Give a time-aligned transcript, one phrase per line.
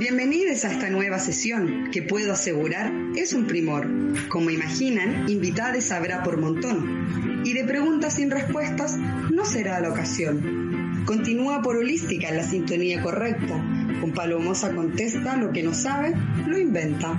[0.00, 3.86] Bienvenidos a esta nueva sesión, que puedo asegurar es un primor.
[4.30, 7.42] Como imaginan, invitades habrá por montón.
[7.44, 11.02] Y de preguntas sin respuestas no será la ocasión.
[11.04, 13.62] Continúa por holística en la sintonía correcta.
[14.00, 16.14] Con Palomosa contesta lo que no sabe,
[16.46, 17.18] lo inventa.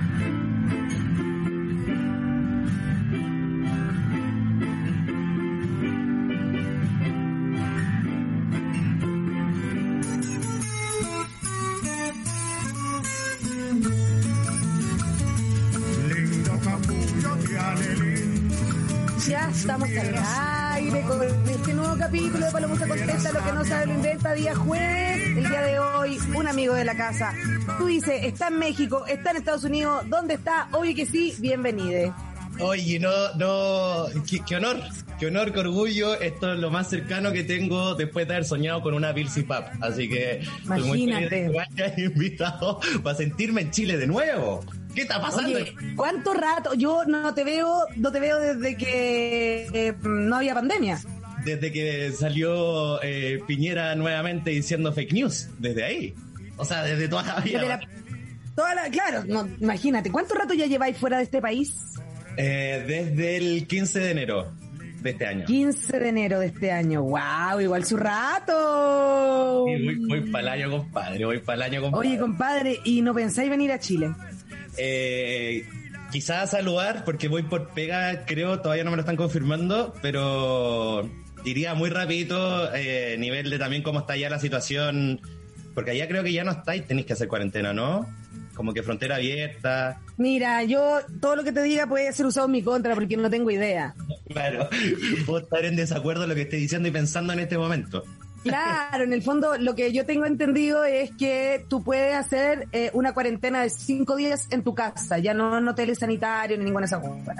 [19.62, 23.94] Estamos al aire con este nuevo capítulo de Palomusa Contesta lo que no sabe lo
[23.94, 25.36] inventa día jueves.
[25.36, 27.32] El día de hoy, un amigo de la casa.
[27.78, 30.68] Tú dices, está en México, está en Estados Unidos, ¿dónde está?
[30.72, 32.12] Obvio que sí, bienvenide.
[32.58, 34.80] Oye, no, no, qué, qué honor,
[35.20, 36.20] qué honor, qué orgullo.
[36.20, 39.80] Esto es lo más cercano que tengo después de haber soñado con una Bilsy Pap.
[39.80, 41.48] Así que estoy muy feliz de que Imagínate.
[41.50, 44.64] me hayas invitado para sentirme en Chile de nuevo.
[44.94, 45.56] ¿Qué está pasando?
[45.58, 46.74] Oye, ¿cuánto rato?
[46.74, 50.98] Yo no te veo, no te veo desde que eh, no había pandemia.
[51.44, 56.14] Desde que salió eh, Piñera nuevamente diciendo fake news, desde ahí.
[56.56, 57.62] O sea, desde toda la vida.
[57.62, 57.80] La-
[58.54, 61.74] toda la- claro, no, imagínate, ¿cuánto rato ya lleváis fuera de este país?
[62.36, 64.52] Eh, desde el 15 de enero
[65.00, 65.44] de este año.
[65.46, 67.02] 15 de enero de este año.
[67.02, 67.60] ¡Wow!
[67.60, 69.64] Igual su rato.
[69.66, 71.24] Sí, voy, voy para el año, compadre.
[71.24, 72.08] Voy para el año, compadre.
[72.08, 74.10] Oye, compadre, ¿y no pensáis venir a Chile?
[74.76, 75.66] Eh,
[76.10, 81.08] quizás saludar, porque voy por pega, creo, todavía no me lo están confirmando, pero
[81.44, 85.20] iría muy rapidito, eh, nivel de también cómo está ya la situación,
[85.74, 88.06] porque allá creo que ya no estáis, tenéis que hacer cuarentena, ¿no?
[88.54, 90.00] Como que frontera abierta.
[90.18, 93.30] Mira, yo todo lo que te diga puede ser usado en mi contra porque no
[93.30, 93.94] tengo idea.
[94.28, 94.68] Claro,
[95.26, 98.04] puedo estar en desacuerdo en lo que estoy diciendo y pensando en este momento.
[98.42, 102.90] Claro, en el fondo lo que yo tengo entendido es que tú puedes hacer eh,
[102.92, 106.86] una cuarentena de cinco días en tu casa, ya no en hoteles sanitarios ni ninguna
[106.86, 107.36] de esas cosas.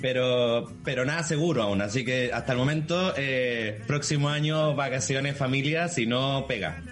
[0.00, 5.88] Pero, pero nada seguro aún, así que hasta el momento, eh, próximo año, vacaciones, familia,
[5.88, 6.82] si no pega.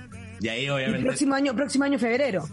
[0.41, 1.07] Y ahí Y obviamente...
[1.07, 2.45] próximo año, próximo año febrero.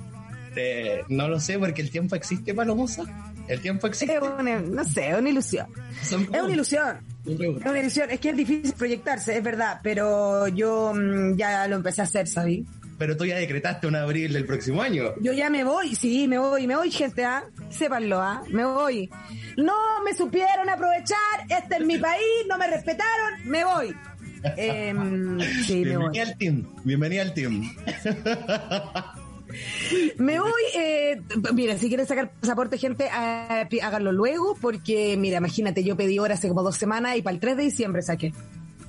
[0.55, 3.03] Eh, no lo sé, porque el tiempo existe, Palomosa.
[3.47, 4.15] El tiempo existe.
[4.15, 5.67] Es una, no sé, es una ilusión.
[6.03, 6.97] Son Es una ilusión.
[7.25, 12.27] Es que es difícil proyectarse, es verdad, pero yo mm, ya lo empecé a hacer,
[12.27, 12.65] ¿sabí?
[12.97, 15.15] Pero tú ya decretaste un abril del próximo año.
[15.21, 17.43] Yo ya me voy, sí, me voy, me voy, gente, ¿ah?
[17.69, 18.43] Sépanlo, ¿ah?
[18.49, 19.09] Me voy.
[19.57, 19.73] No
[20.03, 21.17] me supieron aprovechar,
[21.49, 23.95] este es mi país, no me respetaron, me voy.
[25.67, 26.09] Sí, voy.
[26.09, 26.67] Bienvenida al team.
[26.83, 27.75] Bienvenida al team.
[30.17, 31.21] Me voy, eh,
[31.53, 33.09] mira, si quieren sacar pasaporte, gente,
[33.69, 37.33] pi- háganlo luego, porque, mira, imagínate, yo pedí hora hace como dos semanas y para
[37.33, 38.33] el 3 de diciembre saqué.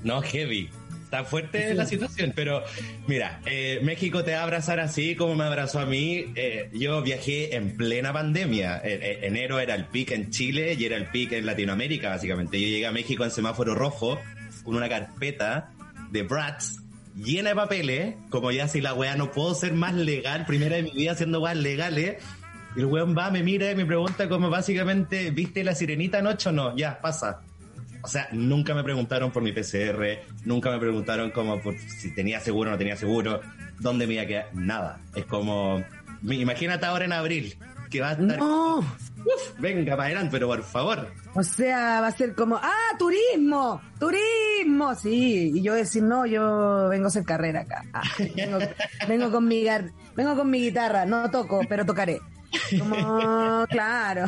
[0.03, 0.69] No, heavy.
[1.05, 2.63] Está fuerte la situación, pero
[3.07, 6.25] mira, eh, México te va a abrazar así como me abrazó a mí.
[6.37, 8.81] Eh, yo viajé en plena pandemia.
[8.83, 12.59] Eh, enero era el pic en Chile y era el pic en Latinoamérica, básicamente.
[12.59, 14.19] Yo llegué a México en semáforo rojo
[14.65, 15.71] con una carpeta
[16.11, 16.79] de Bratz
[17.15, 20.83] llena de papeles, como ya si la weá no puedo ser más legal, primera de
[20.83, 22.23] mi vida haciendo weas legales.
[22.75, 26.49] Y el weón va, me mira y me pregunta como básicamente, ¿viste la sirenita anoche
[26.49, 26.77] o no?
[26.77, 27.43] Ya, pasa.
[28.03, 32.41] O sea, nunca me preguntaron por mi PCR, nunca me preguntaron como por si tenía
[32.41, 33.41] seguro o no tenía seguro,
[33.79, 35.01] dónde me iba a quedar, nada.
[35.15, 35.85] Es como,
[36.23, 37.57] imagínate ahora en abril,
[37.91, 41.13] que va a estar, No, uf, venga para adelante, pero por favor.
[41.35, 45.53] O sea, va a ser como, ah, turismo, turismo, sí.
[45.55, 47.85] Y yo decir, no, yo vengo a hacer carrera acá.
[47.93, 48.03] Ah,
[48.37, 48.59] vengo,
[49.09, 49.65] vengo con mi
[50.15, 52.21] vengo con mi guitarra, no toco, pero tocaré.
[52.79, 54.27] Como, claro.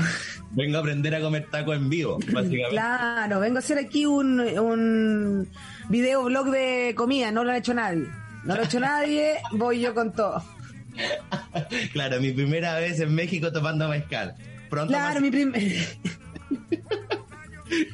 [0.53, 2.71] Vengo a aprender a comer taco en vivo, básicamente.
[2.71, 5.49] Claro, vengo a hacer aquí un, un
[5.91, 8.07] video blog de comida, no lo ha hecho nadie.
[8.45, 10.43] No lo ha hecho nadie, voy yo con todo.
[11.93, 14.35] claro, mi primera vez en México tomando mezcal.
[14.71, 15.63] Pronto Claro, más- mi primer...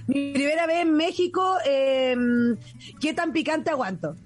[0.06, 2.16] mi primera vez en México, eh,
[3.00, 4.16] ¿qué tan picante aguanto?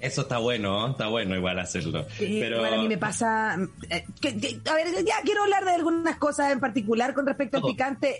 [0.00, 0.90] Eso está bueno, ¿no?
[0.92, 2.00] está bueno igual hacerlo.
[2.18, 3.56] Eh, Pero igual a mí me pasa...
[3.88, 7.58] eh, que- que- a ver, ya quiero hablar de algunas cosas en particular con respecto
[7.58, 8.18] al picante.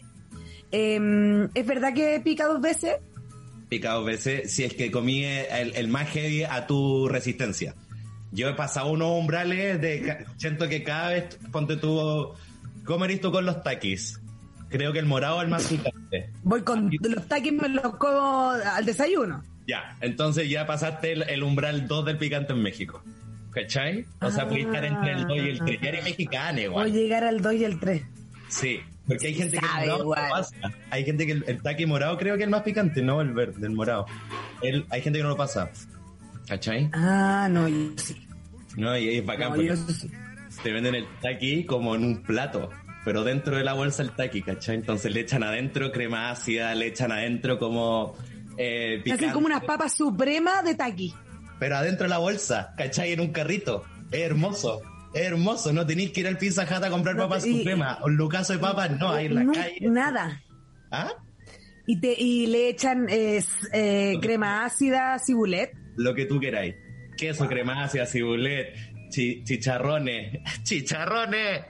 [0.70, 2.97] Eh, ¿Es verdad que pica dos veces?
[3.69, 7.75] pica dos veces si es que comí el, el más heavy a tu resistencia.
[8.31, 10.25] Yo he pasado unos umbrales de...
[10.37, 12.32] Siento que cada vez, ponte tú...
[12.85, 14.20] ¿Cómo eres tú con los taquis?
[14.73, 16.31] Creo que el morado es el más picante.
[16.43, 19.45] Voy con los taquis, me los como al desayuno.
[19.69, 23.03] Ya, entonces ya pasaste el, el umbral 2 del picante en México.
[23.53, 24.07] ¿Cachai?
[24.23, 25.81] O sea, puedes estar entre el 2 y el 3.
[25.83, 26.93] Ya eres mexicana Voy a igual.
[26.93, 28.03] llegar al 2 y al 3.
[28.49, 30.31] Sí, porque hay gente que el morado no igual.
[30.31, 30.57] pasa.
[30.91, 33.33] Hay gente que el, el taqui morado creo que es el más picante, no el
[33.35, 34.07] verde, el morado.
[34.63, 35.71] El, hay gente que no lo pasa.
[36.49, 36.89] ¿Cachai?
[36.95, 38.27] Ah, no, yo sí.
[38.77, 40.11] No, y es bacán No, porque yo sí.
[40.63, 42.71] te venden el taqui como en un plato,
[43.04, 44.76] pero dentro de la bolsa el taqui, ¿cachai?
[44.76, 48.16] Entonces le echan adentro crema ácida, le echan adentro como
[48.58, 51.14] eh, Hacen como unas papas supremas de taqui.
[51.58, 53.12] pero adentro de la bolsa, ¿cachai?
[53.12, 53.84] En un carrito.
[54.10, 54.81] Es hermoso.
[55.14, 57.99] Es hermoso, no tenéis que ir al Pizza Hut a comprar No, papas y- supremas.
[58.02, 59.76] Un lucaso de papas, no, ahí en la No, calle.
[59.82, 60.43] Nada.
[60.90, 61.12] ¿Ah?
[61.87, 63.43] Y, te, y le echan eh,
[63.75, 65.72] eh, crema ácida, cibulet.
[65.96, 66.75] Lo que tú queráis.
[67.19, 68.75] Queso, crema ácida, cibulet,
[69.10, 70.38] chi- chicharrones.
[70.62, 71.62] ¡Chicharrones!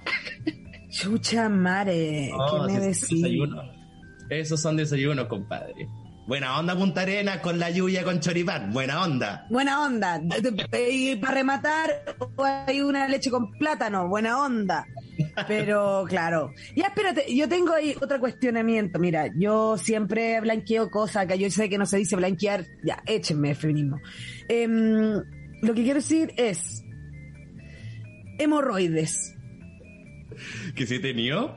[0.93, 3.49] Chucha mare, Oh, ¿qué me sí, decís?
[4.29, 5.89] Esos son desayunos, compadre.
[6.27, 8.73] Buena onda Punta Arena con la lluvia con choripán.
[8.73, 9.47] Buena onda.
[9.51, 10.21] Buena onda.
[10.89, 11.91] Y para rematar,
[12.67, 14.07] hay una leche con plátano.
[14.09, 14.87] Buena onda.
[15.49, 16.53] Pero claro.
[16.77, 19.01] Ya espérate, yo tengo ahí otro cuestionamiento.
[19.01, 22.67] Mira, yo siempre blanqueo cosas que yo sé que no se dice blanquear.
[22.85, 23.99] Ya, échenme feminismo.
[24.49, 25.15] Em,
[25.63, 26.85] lo que quiero decir es
[28.39, 29.35] hemorroides.
[30.75, 31.57] ¿Que si he tenido?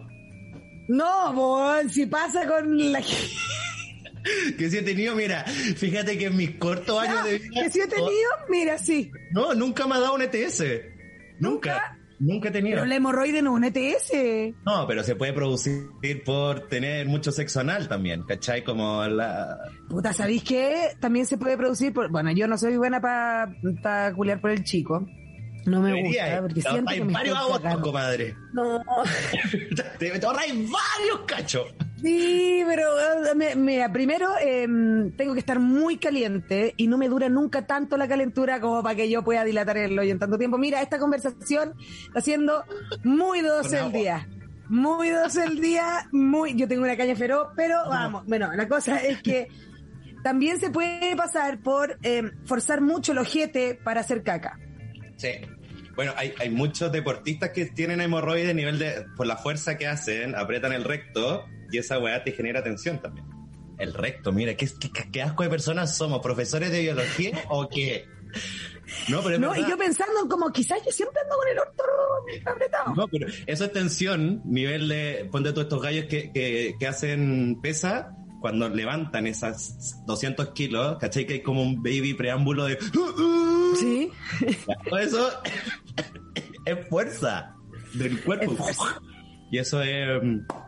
[0.87, 3.01] No, bon, si pasa con la
[4.57, 7.63] Que si he tenido, mira, fíjate que en mis cortos años de vida...
[7.63, 9.11] que si he tenido, mira, sí.
[9.31, 10.63] No, nunca me ha dado un ETS.
[11.39, 11.99] Nunca.
[12.19, 12.77] Nunca he tenido.
[12.77, 14.55] Pero la hemorroide no es un ETS.
[14.65, 15.89] No, pero se puede producir
[16.25, 18.63] por tener mucho sexo anal también, ¿cachai?
[18.63, 19.57] Como la...
[19.89, 20.91] Puta, ¿sabéis qué?
[20.99, 22.09] También se puede producir por...
[22.09, 23.53] Bueno, yo no soy buena para
[23.83, 25.05] pa culiar por el chico.
[25.65, 27.81] No me Debería, gusta, porque te siento que me varios cagando.
[27.81, 28.35] comadre.
[28.53, 28.81] No.
[29.97, 31.73] Te, te varios cachos.
[32.01, 34.67] Sí, pero eh, me- mira, primero eh,
[35.17, 38.95] tengo que estar muy caliente y no me dura nunca tanto la calentura como para
[38.95, 40.57] que yo pueda dilatar el hoyo en tanto tiempo.
[40.57, 41.73] Mira, esta conversación
[42.07, 42.63] está siendo
[43.03, 44.27] muy doce el día.
[44.67, 46.55] Muy doce el día, muy...
[46.55, 48.23] Yo tengo una caña feroz, pero vamos.
[48.27, 49.47] Bueno, la cosa es que
[50.23, 54.59] también se puede pasar por eh, forzar mucho el ojete para hacer caca.
[55.17, 55.29] Sí.
[55.95, 59.05] Bueno, hay, hay muchos deportistas que tienen hemorroides a nivel de...
[59.15, 63.25] Por la fuerza que hacen, aprietan el recto y esa weá te genera tensión también.
[63.77, 66.21] El recto, mira, ¿qué, qué, qué asco de personas somos?
[66.21, 68.05] ¿Profesores de biología o qué?
[69.09, 71.83] No, pero No, y yo pensando en como quizás yo siempre ando con el orto
[72.45, 72.95] apretado.
[72.95, 77.59] No, pero eso es tensión, nivel de, ponte tú estos gallos que, que, que hacen
[77.61, 78.15] pesa,
[78.45, 81.25] cuando levantan esas 200 kilos, ¿cachai?
[81.25, 82.77] Que hay como un baby preámbulo de...
[83.75, 84.11] Sí.
[84.89, 85.29] Todo eso
[86.65, 87.55] es fuerza
[87.93, 88.51] del cuerpo.
[88.51, 89.01] Es fuerza.
[89.51, 90.07] Y eso es...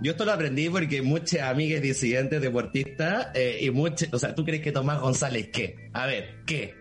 [0.01, 4.13] Yo esto lo aprendí porque muchas amigas disidentes deportistas eh, y muchas...
[4.13, 5.89] O sea, ¿tú crees que Tomás González qué?
[5.93, 6.75] A ver, ¿qué?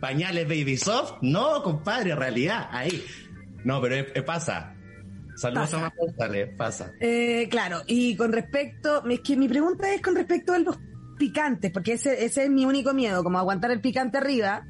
[0.00, 1.18] ¿Pañales Baby Soft?
[1.22, 3.04] No, compadre, realidad, ahí.
[3.64, 4.74] No, pero es- es- pasa.
[5.36, 5.76] Saludos Pasa.
[5.86, 6.92] a Tomás González, pasa.
[7.00, 10.78] Eh, claro, y con respecto, es que mi pregunta es con respecto a los
[11.18, 14.66] picantes, porque ese, ese es mi único miedo, como aguantar el picante arriba,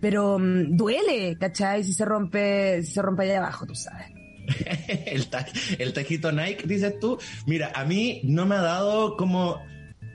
[0.00, 1.84] pero mm, duele, ¿cachai?
[1.84, 4.06] Si se rompe, si se rompe allá abajo, tú sabes.
[5.06, 5.46] el, ta-
[5.78, 7.18] el tajito Nike, dices tú.
[7.46, 9.62] Mira, a mí no me ha dado como.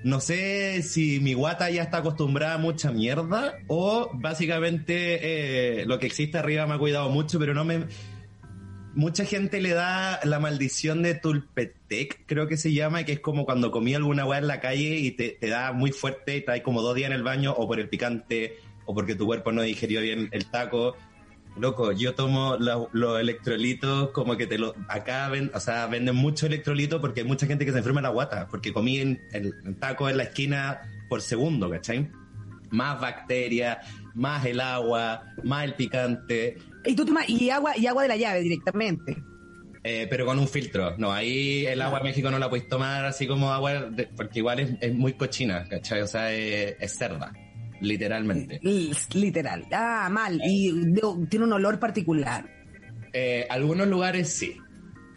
[0.03, 5.97] No sé si mi guata ya está acostumbrada a mucha mierda o básicamente eh, lo
[5.97, 7.85] que existe arriba me ha cuidado mucho, pero no me.
[8.95, 13.45] Mucha gente le da la maldición de Tulpetec, creo que se llama, que es como
[13.45, 16.61] cuando comí alguna weá en la calle y te, da muy fuerte y te da
[16.61, 19.61] como dos días en el baño o por el picante o porque tu cuerpo no
[19.61, 20.95] digerió bien el taco.
[21.55, 24.73] Loco, yo tomo los electrolitos como que te lo...
[24.87, 28.07] Acá ven, o sea, venden mucho electrolito porque hay mucha gente que se enferma de
[28.07, 32.09] la guata, porque comí en, el en taco en la esquina por segundo, ¿cachai?
[32.71, 33.77] Más bacterias,
[34.15, 38.17] más el agua, más el picante, Y tú tomas, y agua, y agua de la
[38.17, 39.15] llave directamente.
[39.83, 40.97] eh, pero con un filtro.
[40.97, 44.39] No, ahí el agua de México no la puedes tomar así como agua, de- porque
[44.39, 46.01] igual es, es muy cochina, ¿cachai?
[46.01, 47.31] O sea, es, es cerda,
[47.83, 48.59] literalmente.
[49.13, 49.65] Literal.
[49.71, 50.39] Ah, mal.
[50.43, 52.45] Y de- tiene un olor particular.
[53.13, 54.57] Eh, algunos lugares sí.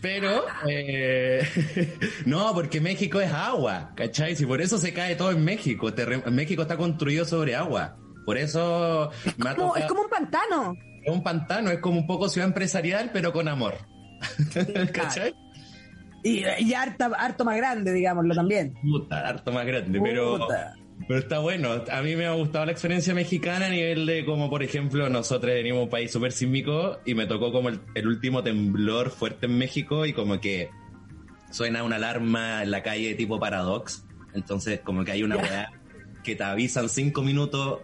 [0.03, 1.43] Pero, eh,
[2.27, 4.37] no, porque México es agua, ¿cachai?
[4.37, 5.91] Si por eso se cae todo en México.
[6.31, 7.97] México está construido sobre agua.
[8.27, 9.11] Por eso ha
[9.55, 10.75] Como- tocado- es como un pantano.
[11.03, 13.75] es un pantano, es como un poco ciudad empresarial, pero con amor.
[14.93, 15.35] ¿Cachai?
[16.23, 18.75] Y, y harta- harto más grande, digámoslo también.
[18.83, 20.11] Puta, harto más grande, Puta.
[20.11, 20.39] pero
[21.09, 21.85] está bueno.
[21.91, 25.53] A mí me ha gustado la experiencia mexicana a nivel de como, por ejemplo, nosotros
[25.53, 29.59] venimos de un país súper sísmico y me tocó como el, último temblor fuerte en
[29.59, 30.71] México y como que
[31.51, 34.05] suena una alarma en la calle tipo Paradox.
[34.35, 35.73] Entonces, como que hay una weá
[36.23, 37.81] que te avisan cinco minutos,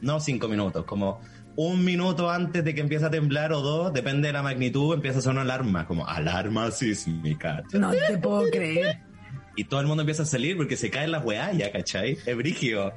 [0.00, 1.20] no cinco minutos, como
[1.56, 5.18] un minuto antes de que empiece a temblar o dos, depende de la magnitud, empieza
[5.18, 7.64] a sonar una alarma, como alarma sísmica.
[7.72, 9.05] No te puedo creer.
[9.56, 12.18] Y todo el mundo empieza a salir porque se caen las weá ya, ¿cachai?
[12.24, 12.92] Es brígido.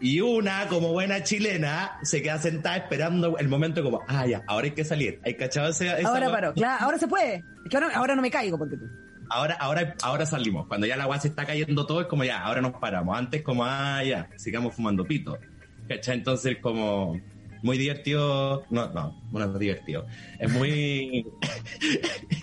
[0.00, 4.66] Y una, como buena chilena, se queda sentada esperando el momento como, ah, ya, ahora
[4.66, 5.20] hay que salir.
[5.24, 7.44] ¿Hay cachado esa Ahora paró, claro, ahora se puede.
[7.64, 8.86] Es que ahora, ahora no me caigo porque tú.
[9.28, 10.66] Ahora, ahora, ahora salimos.
[10.66, 13.16] Cuando ya la agua se está cayendo todo, es como ya, ahora nos paramos.
[13.16, 15.38] Antes, como, ah, ya, sigamos fumando pito.
[15.86, 16.16] ¿Cachai?
[16.16, 17.20] Entonces, como,
[17.62, 18.64] muy divertido.
[18.70, 20.06] No, no, no es divertido.
[20.38, 21.26] Es muy.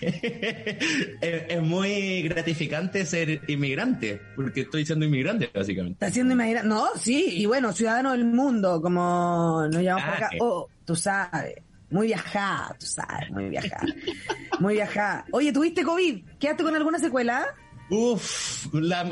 [0.00, 5.94] es, es muy gratificante ser inmigrante, porque estoy siendo inmigrante, básicamente.
[5.94, 6.64] Está haciendo imaginar.
[6.64, 10.30] No, sí, y bueno, ciudadano del mundo, como nos llamamos por acá.
[10.40, 11.54] Oh, tú sabes.
[11.90, 13.86] Muy viajada, tú sabes, muy viajada.
[14.60, 15.24] Muy viajada.
[15.32, 16.22] Oye, ¿tuviste COVID?
[16.38, 17.46] ¿Quedaste con alguna secuela?
[17.88, 19.08] Uf, la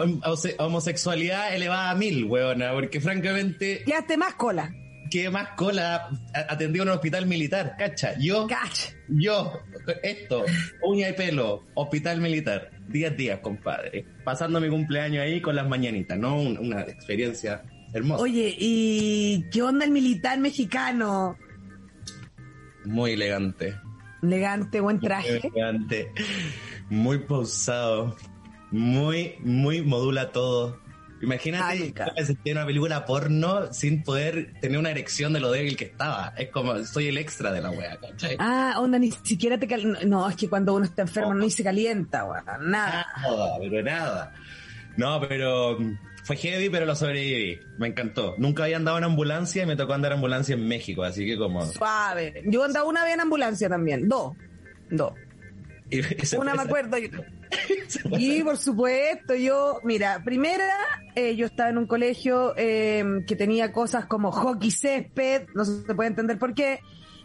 [0.59, 4.71] homosexualidad elevada a mil, weona, porque francamente, ¿Quedaste más cola?
[5.11, 6.09] ¿Qué más cola
[6.49, 7.75] atendido en un hospital militar?
[7.79, 8.91] Cacha, yo, Cach.
[9.09, 9.61] yo,
[10.03, 10.45] esto,
[10.83, 16.19] uña y pelo, hospital militar, 10 días, compadre, pasando mi cumpleaños ahí con las mañanitas,
[16.19, 16.41] ¿no?
[16.41, 18.23] Un- una experiencia hermosa.
[18.23, 21.37] Oye, ¿y qué onda el militar mexicano?
[22.85, 23.75] Muy elegante.
[24.23, 25.39] Elegante, buen Muy traje.
[25.39, 26.11] elegante,
[26.89, 28.17] muy pausado,
[28.71, 30.81] muy, muy modula todo.
[31.23, 31.95] Imagínate
[32.45, 36.35] que una película porno sin poder tener una erección de lo débil que estaba.
[36.37, 38.37] Es como, soy el extra de la wea, ¿cachai?
[38.39, 39.99] Ah, onda, ni siquiera te cal...
[40.09, 42.71] No, es que cuando uno está enfermo no ni se calienta, weón.
[42.71, 43.07] Nada.
[43.23, 44.35] Nada, pero nada.
[44.97, 47.61] No, pero mm, fue heavy, pero lo sobreviví.
[47.79, 48.35] Me encantó.
[48.39, 51.39] Nunca había andado en ambulancia y me tocó andar en ambulancia en México, así que
[51.39, 51.65] como...
[51.65, 52.43] Suave.
[52.47, 54.07] Yo andaba una vez en ambulancia también.
[54.09, 54.35] Dos.
[54.91, 55.13] Dos.
[55.91, 56.99] y ese Una me acuerdo.
[56.99, 57.09] yo-
[58.19, 60.73] Y por supuesto, yo, mira, primera,
[61.15, 65.95] eh, yo estaba en un colegio eh, que tenía cosas como hockey césped, no se
[65.95, 66.81] puede entender por qué,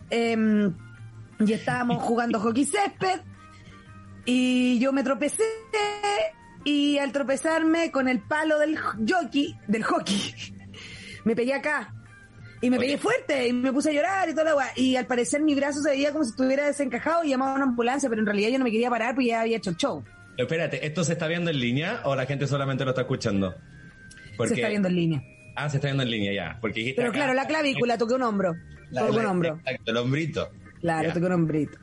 [0.10, 0.72] eh,
[1.40, 3.22] y estábamos jugando hockey césped,
[4.26, 5.44] y yo me tropecé,
[6.64, 10.34] y al tropezarme con el palo del jockey, del hockey,
[11.26, 11.94] me pegué acá.
[12.62, 14.68] Y me pegué fuerte y me puse a llorar y toda la weá.
[14.76, 17.64] Y al parecer mi brazo se veía como si estuviera desencajado y llamaba a una
[17.66, 20.04] ambulancia, pero en realidad yo no me quería parar porque ya había hecho el show.
[20.38, 23.56] Espérate, ¿esto se está viendo en línea o la gente solamente lo está escuchando?
[24.48, 25.24] Se está viendo en línea.
[25.56, 26.58] Ah, se está viendo en línea ya.
[26.62, 28.54] Porque dijiste Pero acá- claro, la clavícula, toqué un hombro.
[28.92, 29.56] La- toqué un hombro.
[29.66, 30.50] Exacto, el hombrito.
[30.80, 31.14] Claro, Ya.
[31.14, 31.78] toqué un hombrito.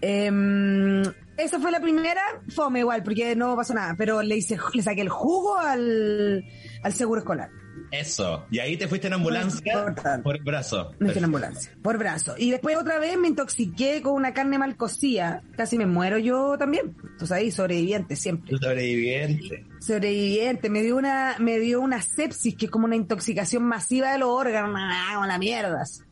[0.00, 1.02] Em,
[1.36, 2.20] esa fue la primera,
[2.54, 6.44] fome igual, porque no pasó nada, pero le hice, le saqué el jugo al,
[6.82, 7.48] al seguro escolar.
[7.90, 8.44] Eso.
[8.50, 10.22] Y ahí te fuiste en ambulancia importante.
[10.22, 10.92] por el brazo.
[10.98, 12.34] Me fui en ambulancia, por brazo.
[12.36, 15.42] Y después otra vez me intoxiqué con una carne mal cocida.
[15.56, 16.96] Casi me muero yo también.
[17.18, 18.56] Tú sabes, sobreviviente siempre.
[18.58, 19.64] Sobreviviente.
[19.80, 20.70] Sobreviviente.
[20.70, 24.28] Me dio una, me dio una sepsis, que es como una intoxicación masiva de los
[24.28, 24.74] órganos.
[24.76, 26.02] Ah, Con la mierdas.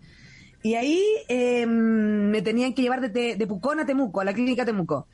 [0.65, 4.33] Y ahí eh, me tenían que llevar de, Te- de Pucón a Temuco, a la
[4.33, 5.09] clínica Temuco.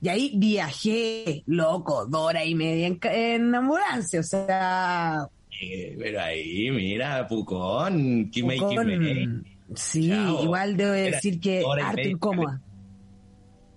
[0.00, 4.20] Y ahí viajé, loco, dos horas y media en, en ambulancia.
[4.20, 5.28] O sea,
[5.60, 8.30] Eh, pero ahí, mira, Pucón.
[8.30, 9.42] Kime Pucón, Kime.
[9.74, 10.42] sí, Chao.
[10.42, 12.10] igual debo decir que media.
[12.10, 12.60] incómoda.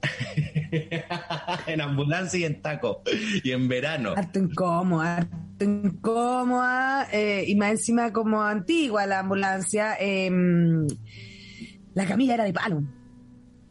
[1.67, 3.01] en ambulancia y en taco.
[3.43, 4.13] Y en verano.
[4.15, 10.29] Harto incómoda, harto incómoda, eh, y más encima como antigua la ambulancia, eh,
[11.93, 12.83] la camilla era de palo.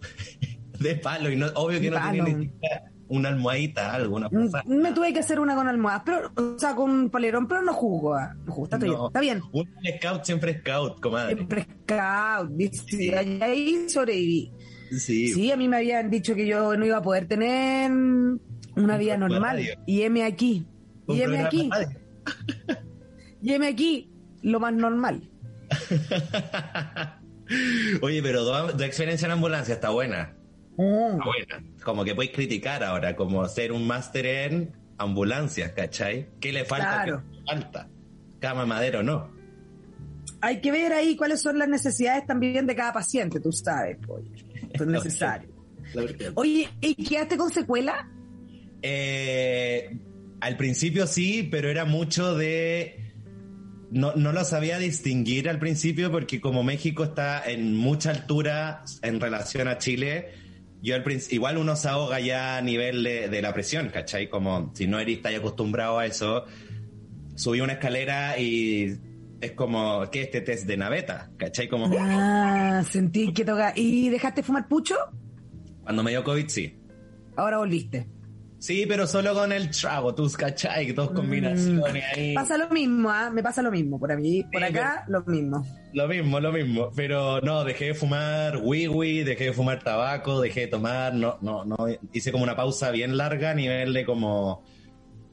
[0.81, 1.31] De palo.
[1.31, 2.37] Y no, obvio que no tenía palo.
[2.39, 4.63] ni siquiera una almohadita, algo, una Mm, cosa.
[4.67, 7.73] Me tuve que hacer una con almohadas, pero, o sea, con un polerón, pero no
[7.73, 8.15] jugo.
[8.15, 9.07] ah, No está, No.
[9.09, 9.41] está bien.
[9.53, 11.35] Un scout siempre es scout, comadre.
[11.37, 12.51] Siempre scout,
[12.93, 13.11] y
[13.43, 14.53] ahí sobreviví.
[14.99, 15.29] Sí.
[15.29, 19.17] Sí, a mí me habían dicho que yo no iba a poder tener una vida
[19.17, 19.57] normal.
[19.57, 19.75] radio.
[19.87, 20.67] Y heme aquí.
[21.07, 21.71] Un Y programa aquí.
[23.43, 24.11] Y heme aquí.
[24.43, 25.29] Lo más normal.
[28.03, 30.36] Oye, pero tu, tu experiencia en ambulancia está buena.
[30.77, 31.19] Mm.
[31.25, 31.65] Buena.
[31.83, 36.29] Como que puedes criticar ahora, como ser un máster en ambulancias, ¿cachai?
[36.41, 37.03] ¿Qué le falta?
[37.05, 37.23] Claro.
[37.31, 37.89] ¿Qué le falta?
[38.41, 39.31] Cama madero, no.
[40.41, 43.99] Hay que ver ahí cuáles son las necesidades también de cada paciente, tú sabes.
[44.73, 45.49] Esto es necesario.
[46.35, 48.09] Oye, ¿y quedaste con secuela?
[48.83, 49.99] Eh,
[50.41, 53.03] al principio sí, pero era mucho de...
[53.91, 59.21] No, no lo sabía distinguir al principio porque como México está en mucha altura en
[59.21, 60.33] relación a Chile,
[60.87, 64.29] yo al princi- igual uno se ahoga ya a nivel de, de la presión, ¿cachai?
[64.31, 66.45] Como si no eres acostumbrado a eso,
[67.35, 68.97] subí una escalera y
[69.41, 71.31] es como, ¿qué este test de naveta?
[71.37, 71.69] ¿Cachai?
[71.69, 73.73] Como Ah, sentí que toca.
[73.77, 74.95] ¿Y dejaste fumar pucho?
[75.83, 76.75] cuando me dio COVID, sí.
[77.37, 78.07] Ahora volviste.
[78.59, 82.35] Sí, pero solo con el trago, tus cachai, dos combinaciones ahí.
[82.35, 83.31] Pasa lo mismo, ¿ah?
[83.31, 83.99] Me pasa lo mismo.
[83.99, 85.65] Por mí, por Sí, acá, lo mismo.
[85.93, 86.91] Lo mismo, lo mismo.
[86.97, 91.65] Pero no, dejé de fumar wiwi, dejé de fumar tabaco, dejé de tomar, no, no,
[91.65, 91.77] no.
[92.13, 94.65] Hice como una pausa bien larga a nivel de como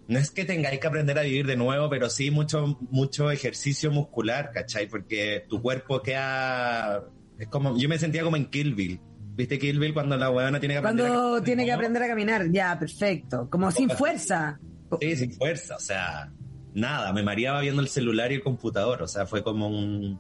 [0.07, 3.89] no es que tengáis que aprender a vivir de nuevo, pero sí mucho, mucho ejercicio
[3.91, 4.87] muscular, ¿cachai?
[4.87, 7.05] Porque tu cuerpo queda...
[7.39, 8.99] Es como, yo me sentía como en Kill Bill.
[9.35, 12.51] ¿Viste Kill Bill cuando la huevona tiene que aprender Cuando tiene que aprender a caminar,
[12.51, 13.49] ya, perfecto.
[13.49, 14.59] Como sin fuerza.
[15.01, 16.31] Sí, sin fuerza, o sea,
[16.73, 20.19] nada, me mareaba viendo el celular y el computador, o sea, fue como un...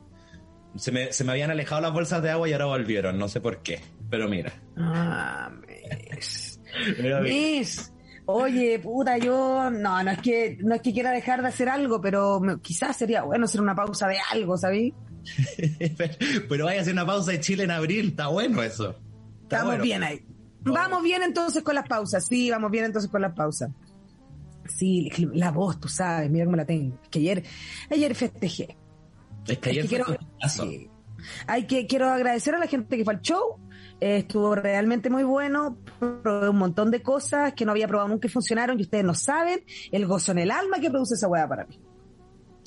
[0.75, 3.39] Se me, se me habían alejado las bolsas de agua y ahora volvieron, no sé
[3.39, 3.79] por qué,
[4.09, 4.51] pero mira.
[4.75, 5.51] Ah,
[6.11, 6.59] mis.
[7.21, 7.93] mis.
[8.25, 12.01] Oye, puta, yo no, no es que no es que quiera dejar de hacer algo,
[12.01, 14.93] pero me- quizás sería bueno hacer una pausa de algo, ¿sabí?
[16.49, 18.89] pero vaya a hacer una pausa de Chile en abril, está bueno eso.
[19.43, 19.83] Está Estamos bueno.
[19.83, 20.25] bien ahí.
[20.61, 23.69] Vamos bien entonces con las pausas, sí, vamos bien entonces con las pausas.
[24.65, 26.97] Sí, la voz, tú sabes, mira cómo la tengo.
[27.03, 27.43] Es que ayer,
[27.89, 28.77] ayer festejé.
[29.45, 30.05] Es que Es ayer que quiero,
[30.47, 30.89] sí.
[31.47, 33.59] Hay que, quiero agradecer a la gente que fue al show.
[33.99, 35.77] Eh, estuvo realmente muy bueno.
[35.99, 38.79] Probé un montón de cosas que no había probado nunca y funcionaron.
[38.79, 41.79] Y ustedes no saben el gozo en el alma que produce esa hueá para mí.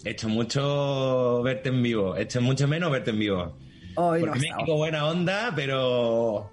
[0.05, 3.57] He hecho mucho verte en vivo, he hecho mucho menos verte en vivo.
[3.97, 6.53] Hoy Porque México buena onda, pero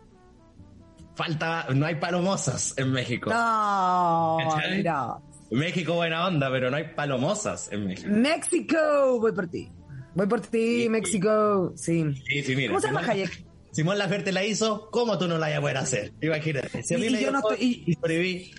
[1.15, 3.29] falta, no hay palomosas en México.
[3.29, 4.37] No,
[4.71, 5.17] mira.
[5.51, 8.09] México buena onda, pero no hay palomosas en México.
[8.11, 9.69] México, voy por ti.
[10.15, 10.89] Voy por ti, Sí.
[10.89, 11.73] México.
[11.75, 12.05] Sí.
[12.27, 12.69] Sí, sí, mira.
[12.69, 13.45] ¿Cómo se llama Simón- Hayek?
[13.71, 16.13] Simón Laferte la hizo, ¿cómo tú no la a poder hacer?
[16.21, 16.81] Imagínate.
[16.83, 18.51] Si a mí Y- me yo no estoy- y- sobreviví.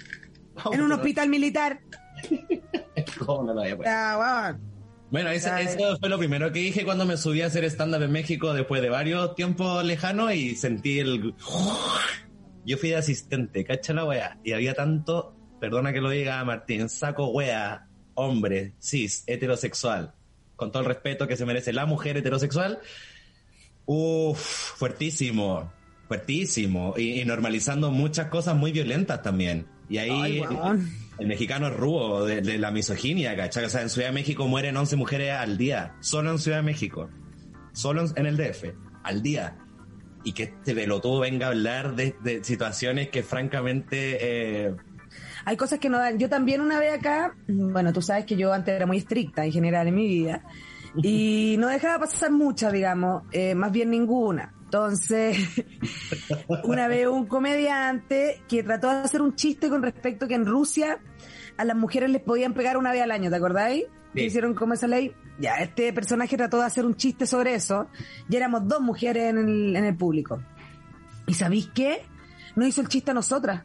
[0.63, 1.81] ¿cómo En un hospital militar.
[3.27, 3.89] ¿Cómo no la a poder?
[3.93, 4.74] Ah, bueno.
[5.15, 8.11] Bueno, eso, eso fue lo primero que dije cuando me subí a hacer stand-up en
[8.11, 11.37] México después de varios tiempos lejanos y sentí el...
[12.67, 16.89] Yo fui de asistente, cacha la wea, y había tanto, perdona que lo diga Martín,
[16.89, 20.15] saco wea, hombre, cis, heterosexual,
[20.57, 22.81] con todo el respeto que se merece la mujer heterosexual,
[23.87, 24.41] uff,
[24.77, 25.73] fuertísimo,
[26.09, 29.69] fuertísimo, y, y normalizando muchas cosas muy violentas también.
[29.89, 30.43] Y ahí...
[30.51, 30.81] Ay.
[31.19, 33.65] El mexicano es rubo de, la misoginia, ¿cachai?
[33.65, 35.95] O sea, en Ciudad de México mueren 11 mujeres al día.
[36.01, 37.09] Solo en Ciudad de México.
[37.73, 38.65] Solo en, el DF.
[39.03, 39.57] Al día.
[40.25, 44.19] Y que este pelotudo venga a hablar de, de situaciones que francamente...
[44.21, 44.75] eh,
[45.45, 46.19] Hay cosas que no dan.
[46.19, 49.53] Yo también una vez acá, bueno, tú sabes que yo antes era muy estricta en
[49.53, 50.43] general en mi vida
[50.97, 54.54] y no dejaba pasar muchas, digamos, eh, más bien ninguna.
[54.75, 55.39] Entonces,
[56.65, 60.99] una vez un comediante que trató de hacer un chiste con respecto que en Rusia
[61.57, 63.85] a las mujeres les podían pegar una vez al año, ¿te acordáis?
[64.13, 65.15] Que hicieron como esa ley.
[65.39, 67.87] Ya, este personaje trató de hacer un chiste sobre eso
[68.29, 70.43] y éramos dos mujeres en el, en el público.
[71.29, 72.03] ¿Y sabéis qué?
[72.57, 73.63] No hizo el chiste a nosotras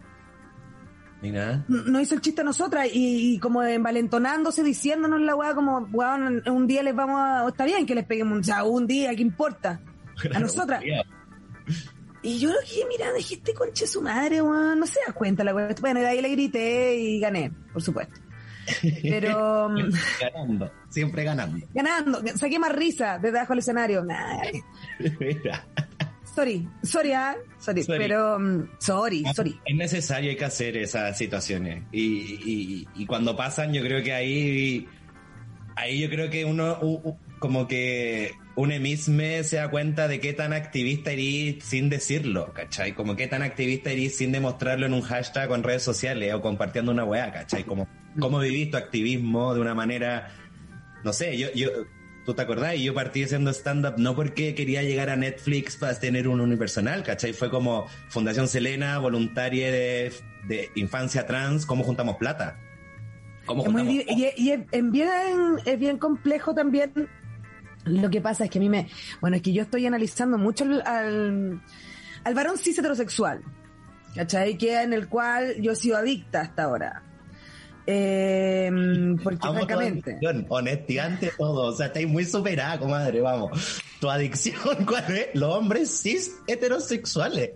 [1.24, 5.80] mira, no hizo el chiste a nosotras y, y como envalentonándose, diciéndonos la weá como,
[5.92, 9.14] weón, un día les vamos a, está bien que les peguemos, o sea, un día,
[9.16, 9.82] ¿qué importa?
[10.34, 10.84] A nosotras.
[12.22, 15.44] Y yo lo que mira, dije, este conche su madre, weón, no se da cuenta
[15.44, 15.70] la weá.
[15.80, 18.20] Bueno, y de ahí le grité y gané, por supuesto.
[19.02, 20.72] Pero mm, ganando.
[20.90, 21.66] Siempre ganando.
[21.74, 24.04] ganando, saqué más risa desde abajo del escenario.
[24.04, 24.42] Nah,
[25.20, 25.66] Mira.
[26.36, 28.00] sorry, sorry, ah, sorry, Sorry.
[28.00, 29.58] pero mm, sorry, sorry.
[29.66, 31.84] Es necesario, hay que hacer esas situaciones.
[31.92, 34.88] Y, y- y cuando pasan, yo creo que ahí,
[35.78, 36.78] ahí yo creo que uno,
[37.40, 42.94] como que un emisme se da cuenta de qué tan activista eres sin decirlo, ¿cachai?
[42.94, 46.42] Como qué tan activista eres sin demostrarlo en un hashtag o en redes sociales o
[46.42, 47.64] compartiendo una weá, ¿cachai?
[47.64, 47.88] Como,
[48.20, 50.32] cómo vivís tu activismo de una manera,
[51.06, 51.70] no sé, yo, yo,
[52.26, 55.98] tú te acordás, y yo partí haciendo stand-up no porque quería llegar a Netflix para
[55.98, 57.32] tener un unipersonal, ¿cachai?
[57.32, 60.12] Fue como Fundación Selena, voluntaria de,
[60.50, 62.60] de infancia trans, ¿cómo juntamos plata?
[63.46, 67.08] ¿Cómo Es muy juntamos y, y es, es bien, es bien complejo también.
[67.86, 68.88] Lo que pasa es que a mí me.
[69.22, 71.62] Bueno, es que yo estoy analizando mucho al, al,
[72.24, 73.42] al varón cis heterosexual.
[74.16, 74.58] ¿Cachai?
[74.58, 77.04] Que en el cual yo he sido adicta hasta ahora.
[77.92, 78.70] Eh,
[79.24, 80.12] porque Amo tu francamente.
[80.12, 81.68] adicción, honestidad ante todo.
[81.68, 83.82] O sea, estáis muy superada, comadre, vamos.
[84.00, 85.28] Tu adicción, ¿cuál es?
[85.34, 87.52] Los hombres cis heterosexuales.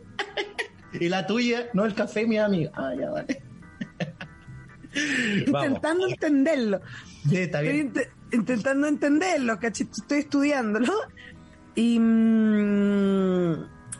[1.00, 2.72] y la tuya, no el café, mi amigo.
[2.76, 3.44] Ah, ya vale.
[5.48, 5.66] Vamos.
[5.68, 6.82] Intentando entenderlo.
[7.28, 7.92] Sí, está bien.
[8.34, 9.88] Intentando entenderlo, ¿cachai?
[9.92, 10.92] Estoy estudiándolo.
[11.76, 12.00] Y.
[12.00, 13.54] mm,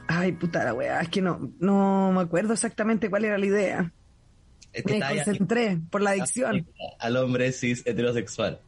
[0.08, 3.92] ay, puta la weá, es que no, no me acuerdo exactamente cuál era la idea.
[4.72, 6.68] Es que Me ahí concentré por la adicción.
[7.00, 8.60] al hombre cis heterosexual.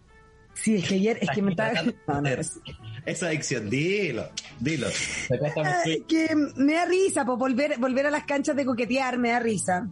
[0.53, 1.73] Sí, es que ayer, es que me estaba.
[2.07, 2.59] No, no, es-
[3.05, 4.87] Esa adicción, dilo, dilo.
[4.87, 9.31] Estamos Ay, que me da risa, pues volver, volver a las canchas de coquetear me
[9.31, 9.87] da risa.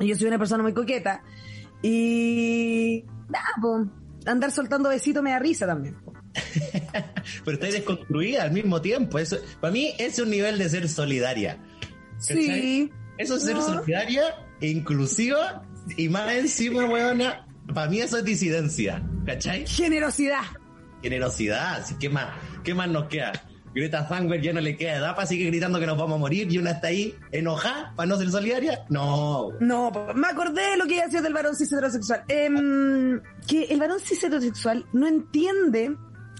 [0.00, 1.22] Yo soy una persona muy coqueta.
[1.82, 3.04] Y.
[3.28, 3.86] Nada, pues,
[4.26, 5.96] andar soltando besitos me da risa también.
[7.44, 9.18] pero está desconstruida al mismo tiempo.
[9.18, 11.58] Eso, para mí, es un nivel de ser solidaria.
[12.18, 12.90] Sí.
[13.18, 13.62] Eso es ser No.
[13.62, 15.62] solidaria e inclusiva
[15.96, 19.66] Y más encima, weona, para mí eso es disidencia, ¿cachai?
[19.66, 20.42] Generosidad.
[21.02, 22.28] Generosidad, así que más,
[22.62, 23.32] ¿qué más nos queda?
[23.74, 26.50] Greta Thunberg ya no le queda edad para seguir gritando que nos vamos a morir
[26.50, 28.84] y una está ahí enojada para no ser solidaria.
[28.88, 29.50] No.
[29.60, 32.24] No, me acordé de lo que decía del varón cis heterosexual.
[32.28, 35.96] Em, que el varón cis heterosexual no entiende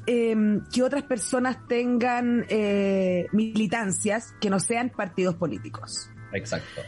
[0.06, 6.10] em, que otras personas tengan eh, militancias que no sean partidos políticos.
[6.32, 6.82] Exacto.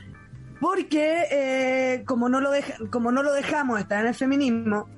[0.60, 4.88] Porque eh, como, no lo deja, como no lo dejamos estar en el feminismo,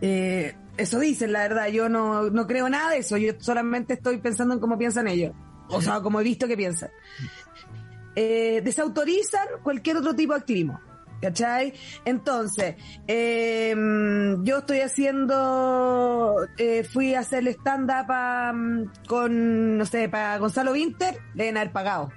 [0.00, 4.18] eh, eso dicen, la verdad, yo no, no creo nada de eso, yo solamente estoy
[4.18, 5.32] pensando en cómo piensan ellos,
[5.68, 6.90] o sea, como he visto que piensan.
[8.14, 10.80] Eh, desautorizan cualquier otro tipo de activismo.
[11.20, 11.72] ¿Cachai?
[12.04, 13.74] Entonces, eh,
[14.42, 21.18] yo estoy haciendo, eh, fui a hacer el stand-up con, no sé, para Gonzalo Winter,
[21.34, 22.12] deben haber pagado.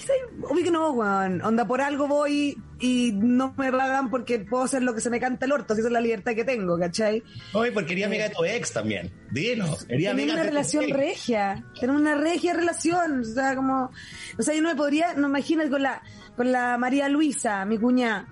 [0.00, 0.14] Quizá,
[0.48, 1.42] obvio que no, weón.
[1.42, 5.20] Onda, por algo voy y no me pagan porque puedo hacer lo que se me
[5.20, 7.22] canta el orto, si esa es la libertad que tengo, ¿cachai?
[7.52, 9.12] Oye, porque quería amiga de tu ex también.
[9.30, 9.66] Dilo.
[9.90, 10.96] Amiga una de tu relación ex.
[10.96, 13.90] regia, tener una regia relación, o sea, como,
[14.38, 16.02] o sea, yo no me podría, no me imagino con la,
[16.34, 18.26] con la María Luisa, mi cuñada,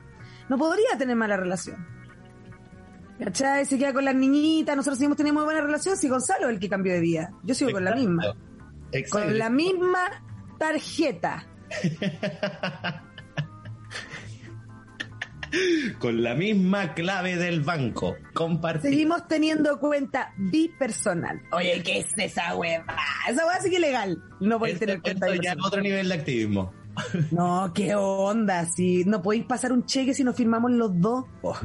[0.49, 1.87] no podría tener mala relación.
[3.23, 3.67] ¿Cachai?
[3.67, 6.61] Se queda con las niñitas, nosotros seguimos teniendo muy buena relación, si Gonzalo es el
[6.61, 8.35] que cambió de vida, yo sigo con la misma,
[8.91, 9.27] Exacto.
[9.27, 10.25] con la misma
[10.59, 11.47] tarjeta.
[15.99, 18.17] Con la misma clave del banco.
[18.35, 18.91] Compartir.
[18.91, 21.41] Seguimos teniendo cuenta bipersonal.
[21.53, 22.85] Oye, ¿qué es esa hueva?
[23.29, 24.23] Esa hueva sí que es legal.
[24.41, 26.73] No podéis Esto- tener cuenta ya otro nivel de activismo.
[27.31, 31.25] No, qué onda, si no podéis pasar un cheque si nos firmamos los dos.
[31.43, 31.57] Oh,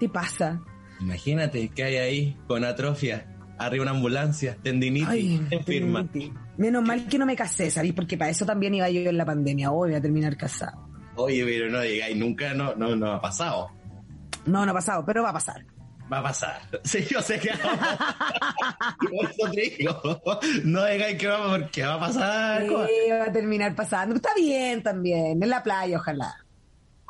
[0.00, 0.60] ¿Qué pasa?
[1.00, 6.02] Imagínate que hay ahí con atrofia, arriba una ambulancia, tendinitis, Ay, enferma.
[6.04, 6.40] tendinitis.
[6.56, 7.94] Menos mal que no me casé, ¿sabéis?
[7.94, 9.70] Porque para eso también iba yo en la pandemia.
[9.72, 10.88] Hoy voy a terminar casado.
[11.16, 13.70] Oye, pero no digáis, nunca no, no, no ha pasado.
[14.46, 15.64] No, no ha pasado, pero va a pasar.
[16.12, 16.60] Va a pasar.
[16.84, 18.96] Sí, yo sé que va a pasar.
[19.10, 20.22] Por eso te digo.
[20.64, 22.62] No digáis que va porque va a pasar.
[22.66, 24.14] Sí, va a terminar pasando.
[24.16, 26.34] Está bien también, en la playa, ojalá.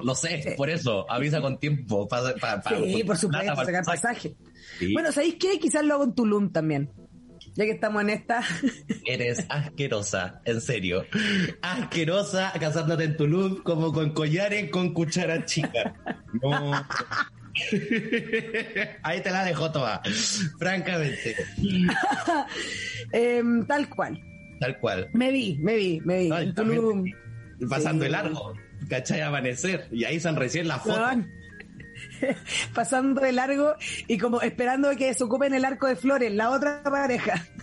[0.01, 2.09] Lo sé, por eso, avisa con tiempo.
[2.09, 4.03] Pa, pa- pa- Sí, por supuesto, sacar pasaje.
[4.03, 4.37] pasaje.
[4.79, 4.93] Sí.
[4.93, 5.59] Bueno, ¿sabéis qué?
[5.61, 6.91] Quizás lo hago en Tulum también.
[7.57, 8.43] Ya que estamos en esta.
[9.07, 11.05] Eres asquerosa, en serio.
[11.63, 15.95] Asquerosa casándote en Tulum como con collares con cuchara chica.
[16.43, 16.73] No.
[19.03, 20.03] Ahí te la dejo toda.
[20.59, 21.37] Francamente.
[23.13, 24.21] Em, tal cual.
[24.61, 25.09] Tal cual.
[25.13, 26.31] Me vi, me vi, me vi.
[26.33, 27.05] Ay, en Tulum.
[27.69, 28.07] Pasando Sí.
[28.07, 28.55] el largo.
[28.89, 29.21] ¿Cachai?
[29.21, 29.87] Amanecer.
[29.93, 31.25] Y ahí están recién las fotos.
[32.75, 33.75] Pasando de largo
[34.07, 37.47] y como esperando que se ocupen el arco de flores, la otra pareja.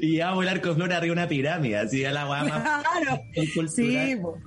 [0.00, 1.78] Y voy el arco de flores arriba de una pirámide.
[1.78, 2.62] Así ya la guama.
[2.62, 3.22] Claro.
[3.68, 4.38] Sí, po.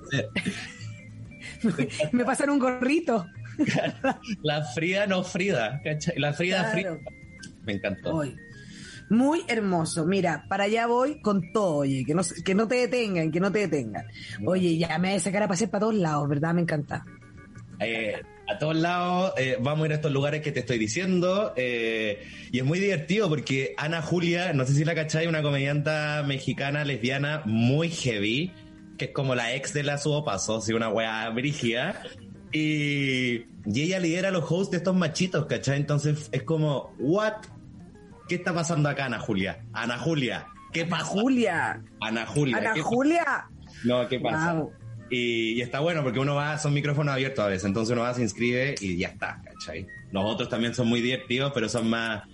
[2.12, 3.26] me pasan un gorrito.
[4.42, 5.80] La Frida no Frida.
[5.82, 6.18] ¿cachai?
[6.18, 6.72] La Frida Claro.
[6.72, 6.98] Frida.
[7.64, 8.14] Me encantó.
[8.14, 8.34] Hoy.
[9.10, 10.04] Muy hermoso.
[10.06, 13.50] Mira, para allá voy con todo, oye, que no, que no te detengan, que no
[13.50, 14.06] te detengan.
[14.44, 16.52] Oye, ya me voy a sacar a pasear para todos lados, ¿verdad?
[16.54, 17.04] Me encanta.
[17.80, 21.52] Eh, a todos lados eh, vamos a ir a estos lugares que te estoy diciendo
[21.56, 26.24] eh, y es muy divertido porque Ana Julia, no sé si la cachai, una comedianta
[26.26, 28.52] mexicana lesbiana muy heavy,
[28.96, 32.02] que es como la ex de la Subo Paso, sí, una wea brígida
[32.50, 35.76] y, y ella lidera los hosts de estos machitos, ¿cachai?
[35.76, 37.34] Entonces es como, what?
[38.28, 39.64] ¿Qué está pasando acá, Ana Julia?
[39.72, 41.04] Ana Julia, ¿qué pasa?
[41.04, 41.82] Julia.
[42.00, 42.56] Ana Julia.
[42.56, 43.46] Ana ¿qué- Julia.
[43.84, 44.54] No, ¿qué pasa?
[44.54, 44.72] Wow.
[45.10, 48.12] Y, y está bueno porque uno va, son micrófonos abiertos a veces, entonces uno va,
[48.14, 49.86] se inscribe y ya está, ¿cachai?
[50.12, 52.24] Los otros también son muy divertidos, pero son más,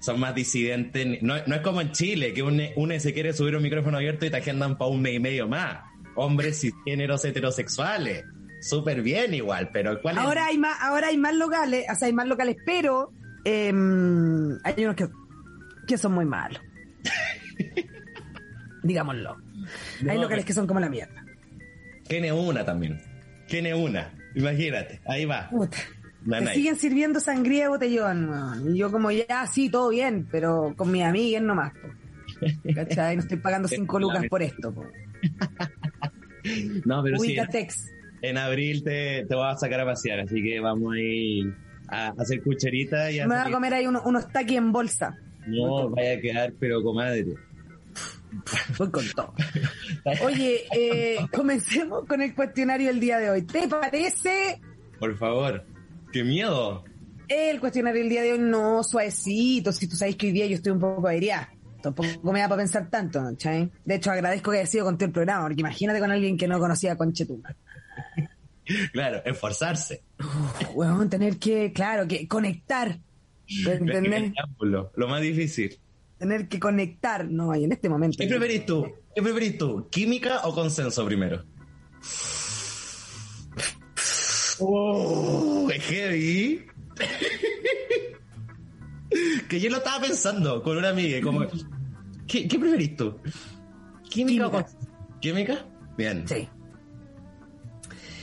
[0.00, 1.22] son más disidentes.
[1.22, 4.26] No, no es como en Chile, que uno, uno se quiere subir un micrófono abierto
[4.26, 5.78] y te agendan para un mes y medio más.
[6.16, 8.24] Hombres cisgéneros heterosexuales.
[8.60, 10.22] Súper bien igual, pero ¿cuál es?
[10.24, 13.12] Ahora hay más, ahora hay más locales, o sea, hay más locales, pero
[13.44, 15.08] em, hay unos que,
[15.86, 16.60] que son muy malos.
[18.82, 19.36] Digámoslo.
[20.00, 21.23] hay locales pero- que son como la mierda.
[22.08, 23.00] Tiene una también.
[23.48, 24.12] Tiene una.
[24.34, 25.48] Imagínate, ahí va.
[25.50, 25.76] Puta.
[26.28, 28.30] Te siguen sirviendo sangría de botellón.
[28.74, 31.88] Y yo como ya, sí, todo bien, pero con mis amigas nomás, po.
[32.74, 33.16] ¿Cachai?
[33.16, 34.84] No estoy pagando cinco lucas por esto, po.
[36.84, 37.90] No, pero sí, Ubicatex.
[38.20, 41.54] en abril te, te vas a sacar a pasear, así que vamos a ir
[41.88, 45.16] a hacer cucherita y a Me voy a comer ahí uno- unos taquis en bolsa.
[45.46, 47.24] No, vaya a quedar, pero comadre.
[48.78, 49.34] Voy con todo.
[50.24, 53.42] Oye, eh, comencemos con el cuestionario del día de hoy.
[53.42, 54.60] ¿Te parece
[54.98, 55.64] Por favor.
[56.12, 56.84] ¡Qué miedo!
[57.28, 58.38] el cuestionario del día de hoy?
[58.38, 59.72] No, suavecito.
[59.72, 61.50] Si tú sabes que hoy día yo estoy un poco aérea.
[61.82, 63.20] Tampoco me da para pensar tanto.
[63.22, 66.58] De hecho, agradezco que haya sido contigo el programa, porque imagínate con alguien que no
[66.58, 67.54] conocía a Conchetuma.
[68.94, 70.02] Claro, esforzarse.
[70.72, 72.98] Weón, tener que, claro, que conectar.
[73.46, 74.32] ¿Entendés?
[74.58, 75.78] Lo más difícil.
[76.24, 78.16] Tener que conectar, no, y en este momento.
[78.18, 78.86] ¿Qué preferís tú?
[79.14, 79.86] ¿Qué preferís tú?
[79.90, 81.44] ¿Química o consenso primero?
[84.58, 86.64] Oh, es heavy.
[89.50, 91.44] que yo lo estaba pensando con una amiga, como,
[92.26, 93.18] ¿qué, qué preferís tú?
[94.08, 94.50] ¿Química, o Química.
[94.50, 95.66] con- ¿Química?
[95.98, 96.26] Bien.
[96.26, 96.48] Sí.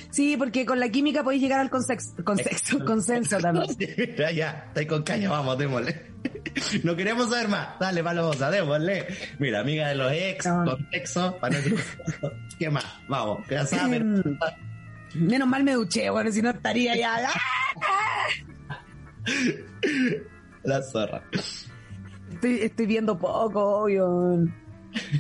[0.10, 3.68] Sí, porque con la química podéis llegar al consenso, consenso, consenso también.
[4.18, 6.10] ya, ya, estáis con caña, vamos, démosle.
[6.84, 7.80] No queremos saber más.
[7.80, 9.08] Dale, palomosa, démosle.
[9.40, 10.66] Mira, amiga de los ex, No.
[10.66, 11.78] con sexo, para no
[12.60, 12.86] ¿Qué más?
[13.08, 14.02] Vamos, ya sabes.
[14.02, 14.22] Em,
[15.16, 17.18] Menos mal me duché, bueno, si no estaría ya.
[20.64, 21.24] La zorra.
[22.32, 24.46] Estoy, estoy viendo poco, obvio.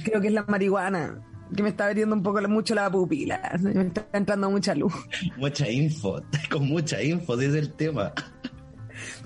[0.04, 1.20] Creo que es la marihuana,
[1.56, 3.52] que me está abriendo un poco mucho la pupila.
[3.62, 4.94] Me está entrando mucha luz.
[5.38, 8.14] Mucha info, con mucha info, ese es el tema.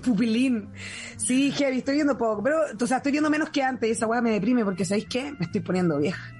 [0.06, 0.68] Pupilín.
[1.16, 2.42] Sí, heavy, estoy viendo poco.
[2.42, 5.06] Pero, o sea, estoy viendo menos que antes y esa weá me deprime porque, ¿sabéis
[5.06, 5.32] qué?
[5.38, 6.32] Me estoy poniendo vieja.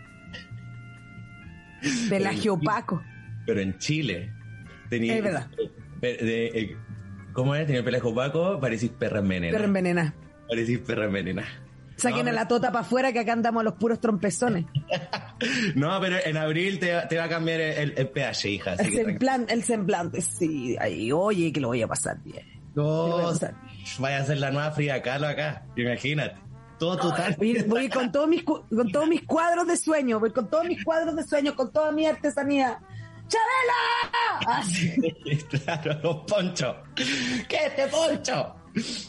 [2.08, 3.02] Pelagio opaco.
[3.46, 4.32] Pero en Chile
[4.88, 5.16] tenía.
[5.16, 5.46] Es verdad.
[6.00, 6.76] de- de-
[7.32, 7.66] ¿Cómo es?
[7.66, 9.52] Tenía el pelaje opaco, parecís perra envenenada.
[9.52, 10.14] Perra envenenada.
[10.48, 11.48] Parecís perra envenenada.
[11.96, 14.64] Saquen No, a la tota para afuera que acá andamos los puros trompezones.
[15.74, 18.72] No, pero en abril te, va- te va a cambiar el, el pH, hija.
[18.72, 20.74] Así El, que el semblante, sí.
[20.80, 22.42] Ay, oye, que lo voy a pasar bien.
[22.76, 23.32] No,
[23.98, 25.64] vaya a ser la nueva Frida Kahlo acá.
[25.76, 26.36] Imagínate.
[26.78, 27.34] Todo tu tal.
[27.38, 30.84] Voy, voy con todos mis con todos mis cuadros de sueño, voy con todos mis
[30.84, 32.78] cuadros de sueño, con toda mi artesanía.
[33.28, 34.46] ¡Chabela!
[34.58, 34.94] Así,
[35.64, 36.76] claro, los ponchos.
[36.94, 38.54] ¿Qué es este poncho?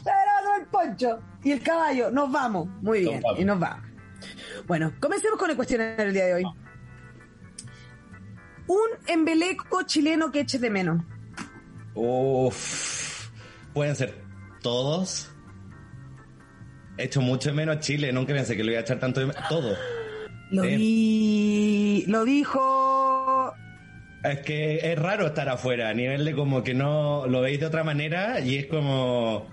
[0.03, 1.19] ¡Chabela, el poncho!
[1.43, 2.67] Y el caballo, nos vamos.
[2.81, 3.39] Muy bien, Nos vamos.
[3.39, 3.85] y nos vamos.
[4.65, 6.43] Bueno, comencemos con el cuestionario del día de hoy.
[8.67, 11.03] Un embeleco chileno que eches de menos.
[11.93, 13.06] Uf.
[13.77, 14.15] Pueden ser
[14.63, 15.31] todos.
[16.97, 18.11] He hecho mucho menos Chile.
[18.11, 19.47] Nunca pensé que lo iba a echar tanto de menos.
[19.47, 19.75] Todo.
[20.49, 23.53] Lo vi, lo dijo.
[24.23, 27.67] Es que es raro estar afuera, a nivel de como que no lo veis de
[27.67, 29.45] otra manera y es como...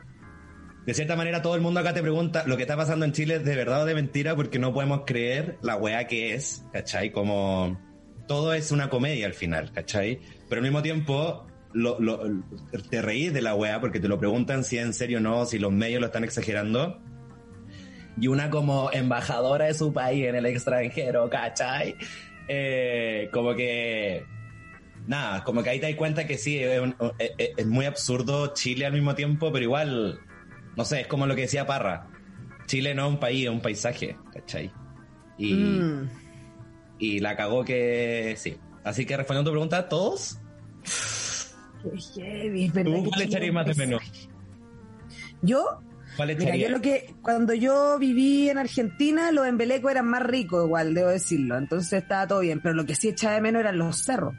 [0.87, 3.35] De cierta manera todo el mundo acá te pregunta, lo que está pasando en Chile
[3.35, 7.13] es de verdad o de mentira porque no podemos creer la weá que es, ¿cachai?
[7.13, 7.79] Como...
[8.27, 10.19] Todo es una comedia al final, ¿cachai?
[10.49, 12.23] Pero al mismo tiempo lo, lo-
[12.89, 15.45] te reís de la weá porque te lo preguntan si es en serio o no,
[15.45, 16.99] si los medios lo están exagerando.
[18.19, 21.97] Y una como embajadora de su país en el extranjero, ¿cachai?
[22.49, 24.25] Eh, como que
[25.07, 27.87] nada, como que ahí te das cuenta que sí, es, un- es- es- es muy
[27.87, 30.21] absurdo Chile al mismo tiempo, pero igual,
[30.77, 32.07] no sé, es como lo que decía Parra.
[32.67, 34.71] Chile no es un país, es un paisaje, ¿cachai?
[35.37, 36.11] Y, Mm.
[37.01, 38.57] y la cagó que sí.
[38.85, 40.39] Así que respondiendo a tu pregunta, ¿todos?
[41.91, 44.29] Qué heavy, ¿verdad ¿Tú cuál echarías es más de menos?
[45.43, 45.81] Yo,
[46.17, 46.71] ¿Cuál Mira, echarías?
[46.71, 51.09] yo lo que, cuando yo viví en Argentina, los embelecos eran más ricos igual, debo
[51.11, 51.59] decirlo.
[51.59, 52.61] Entonces estaba todo bien.
[52.63, 54.35] Pero lo que sí echaba de menos eran los cerros.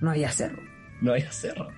[0.00, 0.62] No había cerro.
[1.02, 1.68] No hay cerro.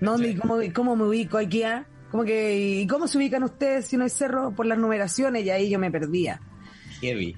[0.00, 0.26] No, Sí.
[0.28, 1.86] ni cómo, cómo me ubico aquí, ah?
[2.10, 4.54] Como que, ¿y cómo se ubican ustedes si no hay cerro?
[4.54, 6.40] Por las numeraciones y ahí yo me perdía.
[7.00, 7.34] Heavy.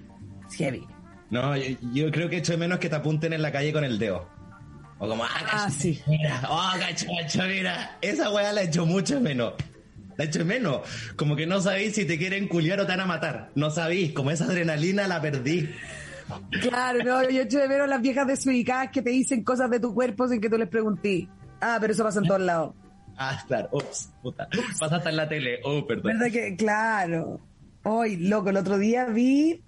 [0.48, 0.84] Es heavy.
[1.30, 3.84] No, yo, yo creo que echo de menos que te apunten en la calle con
[3.84, 4.28] el dedo.
[4.98, 6.00] O como, ah, Ah, cacho, sí.
[6.07, 7.98] mira, oh, cacho, cacho, mira.
[8.00, 9.54] Esa weá la echo mucho menos.
[10.16, 10.80] La echo de menos.
[11.16, 13.50] Como que no sabéis si te quieren culiar o te van a matar.
[13.57, 15.68] No sabéis, como esa adrenalina la perdí.
[16.62, 19.92] Claro, no, yo echo de menos las viejas desubicadas que te dicen cosas de tu
[19.92, 21.24] cuerpo sin que tú les preguntes.
[21.61, 22.74] Ah, pero eso pasa en todos lados.
[23.16, 24.48] Ah, claro, ups, puta.
[24.78, 25.61] Pasa hasta en la tele.
[25.64, 26.18] Oh, perdón.
[26.18, 26.57] ¿Verdad que?
[26.57, 27.40] Claro.
[27.85, 29.62] Hoy, loco, el otro día vi.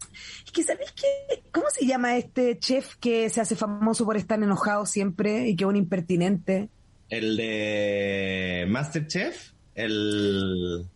[0.44, 1.42] Es que, ¿sabes qué?
[1.52, 5.64] ¿Cómo se llama este chef que se hace famoso por estar enojado siempre y que
[5.64, 6.68] es un impertinente?
[7.09, 10.87] El de Masterchef, el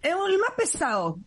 [0.00, 1.18] Es el más pesado.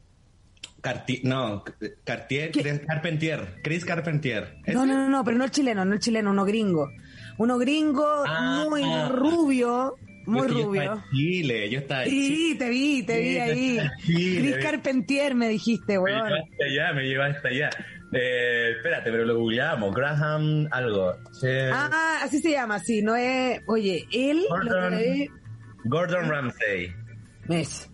[0.81, 1.63] Carti- no,
[2.05, 2.51] Cartier,
[2.87, 4.57] Carpentier, Chris Carpentier.
[4.67, 6.89] No, no, no, no, pero no el chileno, no el chileno, uno gringo.
[7.37, 8.65] Uno gringo Ah.
[8.69, 9.95] muy rubio,
[10.27, 10.81] muy Yo rubio.
[10.83, 12.35] estaba en Chile, yo estaba en Chile.
[12.35, 13.79] Sí, te vi, te vi Sí, ahí.
[14.05, 14.57] Chris.
[14.57, 16.27] Carpentier me dijiste, Me weón.
[16.29, 17.69] llevaste allá, me llevaste allá.
[18.13, 19.93] Eh, espérate, pero lo googleamos.
[19.93, 21.13] Graham algo.
[21.73, 23.61] Ah, así se llama, sí, no es.
[23.67, 24.97] Oye, él lo Gordon.
[24.97, 25.27] que
[25.85, 26.93] Gordon Ramsay.
[27.49, 27.89] es.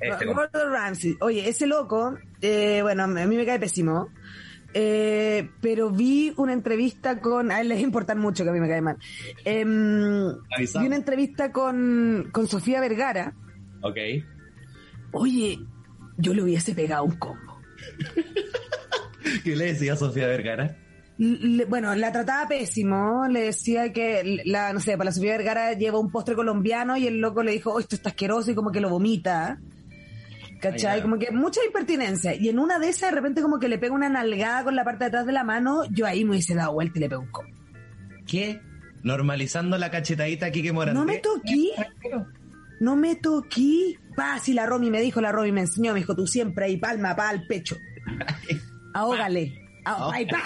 [0.00, 1.16] Este, Gordon Ramsay.
[1.20, 4.10] Oye, ese loco, eh, bueno, a mí me cae pésimo.
[4.78, 7.50] Eh, pero vi una entrevista con.
[7.50, 8.96] A él les importa mucho que a mí me cae mal.
[9.44, 10.28] Em,
[10.80, 13.34] vi una entrevista con, con Sofía Vergara.
[13.80, 13.96] Ok.
[15.12, 15.58] Oye,
[16.18, 17.60] yo le hubiese pegado un combo.
[19.44, 20.76] ¿Qué le decía a Sofía Vergara?
[21.18, 25.72] le- bueno, la trataba pésimo, le decía que, la, no sé, para la Sofía Vergara
[25.72, 28.70] lleva un postre colombiano y el loco le dijo, oh, esto está asqueroso y como
[28.70, 29.58] que lo vomita.
[30.60, 31.02] ¿Cachai?
[31.02, 32.34] Como que mucha impertinencia.
[32.34, 34.84] Y en una de esas, de repente, como que le pega una nalgada con la
[34.84, 37.22] parte de atrás de la mano, yo ahí me hubiese dado vuelta y le pego
[37.22, 37.48] un copo.
[38.26, 38.60] ¿Qué?
[39.02, 40.98] Normalizando la cachetadita aquí que Morandé.
[40.98, 41.70] No me toqué.
[42.80, 43.98] No me toqué.
[44.16, 46.76] Pa, si la Romy me dijo, la Romy me enseñó, me dijo, tú siempre ahí,
[46.78, 47.76] palma, pa, al pecho.
[48.94, 49.65] Ahógale.
[49.88, 50.42] Ah, Ahí, pa.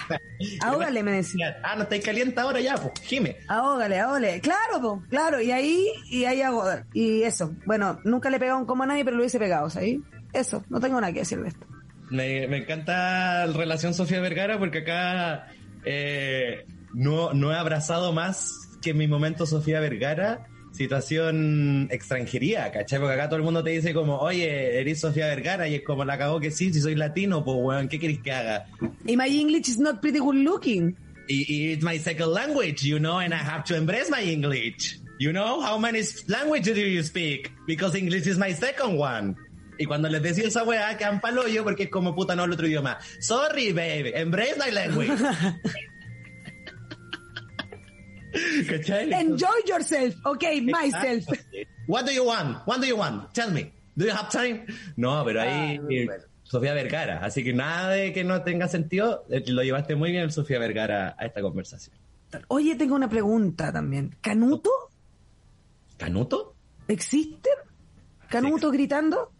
[0.61, 1.59] Ahógale, me decía.
[1.65, 3.39] Ah, no estáis caliente ahora ya, pues, Jime.
[3.49, 4.41] Ahógale, ahógale.
[4.41, 5.41] Claro, po, claro.
[5.41, 6.63] Y ahí, y ahí hago.
[6.93, 7.55] Y eso.
[7.65, 9.97] Bueno, nunca le he pegado un como a nadie, pero lo hubiese pegado, ¿sabes?
[10.35, 10.63] Eso.
[10.69, 11.67] No tengo nada que decir de esto.
[12.11, 15.47] Me, me encanta la relación Sofía Vergara porque acá
[15.85, 22.99] eh, no, no he abrazado más que en mi momento Sofía Vergara situación extranjería, ¿cachai?
[22.99, 26.05] Porque acá todo el mundo te dice como, oye, eres Sofía Vergara y es como
[26.05, 28.67] la cagó que sí, si soy latino, pues weón, ¿qué querés que haga?
[29.07, 30.97] Y my English is not pretty good looking.
[31.29, 34.99] It's my second language, you know, and I have to embrace my English.
[35.21, 37.53] You know, how many languages do you speak?
[37.67, 39.37] Because English is my second one.
[39.79, 42.67] Y cuando les decía esa weá, quedan paloyo porque es como puta no el otro
[42.67, 42.99] idioma.
[43.21, 45.11] Sorry, baby, embrace my language.
[48.69, 49.13] ¿Cachai?
[49.13, 50.15] Enjoy yourself.
[50.25, 51.27] Ok, myself.
[51.87, 52.59] What do you want?
[52.67, 53.33] What do you want?
[53.33, 53.73] Tell me.
[53.97, 54.65] Do you have time?
[54.97, 56.25] No, pero ahí Ah, eh, bueno.
[56.43, 57.25] Sofía Vergara.
[57.25, 59.25] Así que nada de que no tenga sentido.
[59.31, 61.97] eh, Lo llevaste muy bien, Sofía Vergara, a esta conversación.
[62.49, 64.17] Oye, tengo una pregunta también.
[64.21, 64.71] ¿Canuto?
[65.97, 66.55] ¿Canuto?
[66.89, 67.53] ¿Existen?
[68.29, 69.33] ¿Canuto gritando?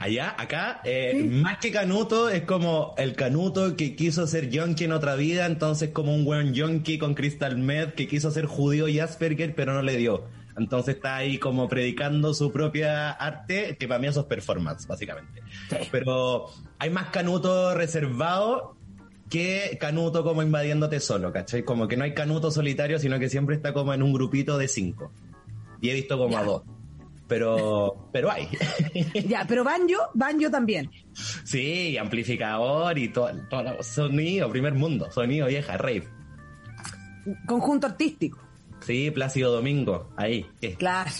[0.00, 1.24] Allá, acá, eh, Sí.
[1.28, 5.90] más que Canuto, es como el Canuto que quiso ser yonki en otra vida, entonces
[5.90, 9.82] como un buen yonki con Crystal Meth que quiso ser judío y Asperger, pero no
[9.82, 10.24] le dio.
[10.56, 15.42] Entonces está ahí como predicando su propia arte, que para mí eso es performance, básicamente.
[15.68, 15.76] Sí.
[15.90, 16.46] Pero
[16.78, 18.76] hay más Canuto reservado
[19.30, 21.64] que Canuto como invadiéndote solo, ¿cachai?
[21.64, 24.68] Como que no hay Canuto solitario, sino que siempre está como en un grupito de
[24.68, 25.12] cinco.
[25.80, 26.40] Y he visto como Ya.
[26.40, 26.62] a dos.
[27.28, 28.48] Pero, pero hay.
[29.28, 30.90] Ya, pero Banjo, Banjo también.
[31.44, 36.08] Sí, amplificador y todo, todo sonido, primer mundo, sonido vieja, rave.
[37.46, 38.38] Conjunto artístico.
[38.80, 40.46] Sí, Plácido Domingo, ahí.
[40.62, 40.74] eh.
[40.78, 41.10] Claro.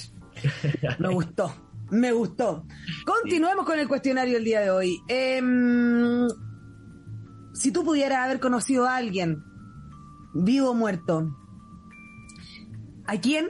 [0.99, 1.55] Me gustó.
[1.91, 2.65] Me gustó.
[3.07, 4.99] Continuemos con el cuestionario del día de hoy.
[5.09, 6.29] Em,
[7.55, 9.43] si tú pudieras haber conocido a alguien,
[10.35, 11.35] vivo o muerto,
[13.07, 13.49] ¿a quién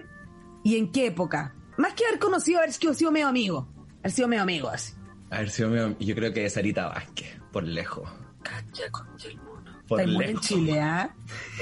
[0.64, 1.54] y en qué época?
[1.78, 3.68] Más que haber conocido, haber sido medio amigo.
[4.00, 4.92] Haber sido medio amigo, así.
[5.30, 8.08] A ver si yo, creo que es Sarita Vázquez, por lejos.
[8.42, 9.82] Cacha, concha el mono.
[9.86, 10.46] Por Estáis muy en lejos.
[10.46, 11.14] Chile, ¿ah?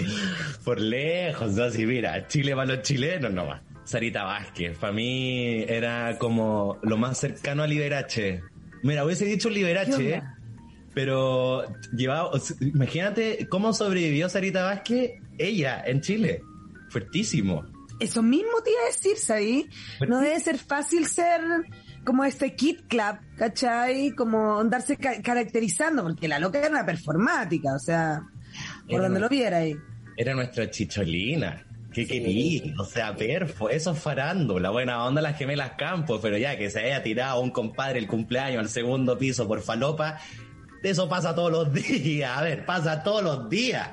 [0.64, 3.60] Por lejos, no, sí, mira, Chile para los chilenos nomás.
[3.84, 8.42] Sarita Vázquez, para mí era como lo más cercano a Liberace.
[8.82, 10.38] Mira, hubiese dicho ¿Qué Liberace, onda?
[10.92, 16.42] pero llevaba, imagínate cómo sobrevivió Sarita Vázquez, ella, en Chile.
[16.88, 17.64] Fuertísimo.
[18.00, 19.68] Eso mismo te iba a decir, ¿sabí?
[20.08, 21.40] No debe ser fácil ser
[22.04, 24.10] como este Kid Club, ¿cachai?
[24.12, 28.22] Como andarse ca- caracterizando, porque la loca era una performática, o sea,
[28.86, 29.76] por Era donde lo viera ahí.
[30.16, 31.62] Era nuestra chicholina.
[31.92, 32.08] ¿Qué Sí.
[32.08, 32.74] quería?
[32.78, 36.80] O sea, perfo, eso es farándula, buena onda las gemelas campos, pero ya que se
[36.80, 40.18] haya tirado un compadre el cumpleaños al segundo piso por falopa,
[40.82, 43.88] eso pasa todos los días, a ver, pasa todos los días.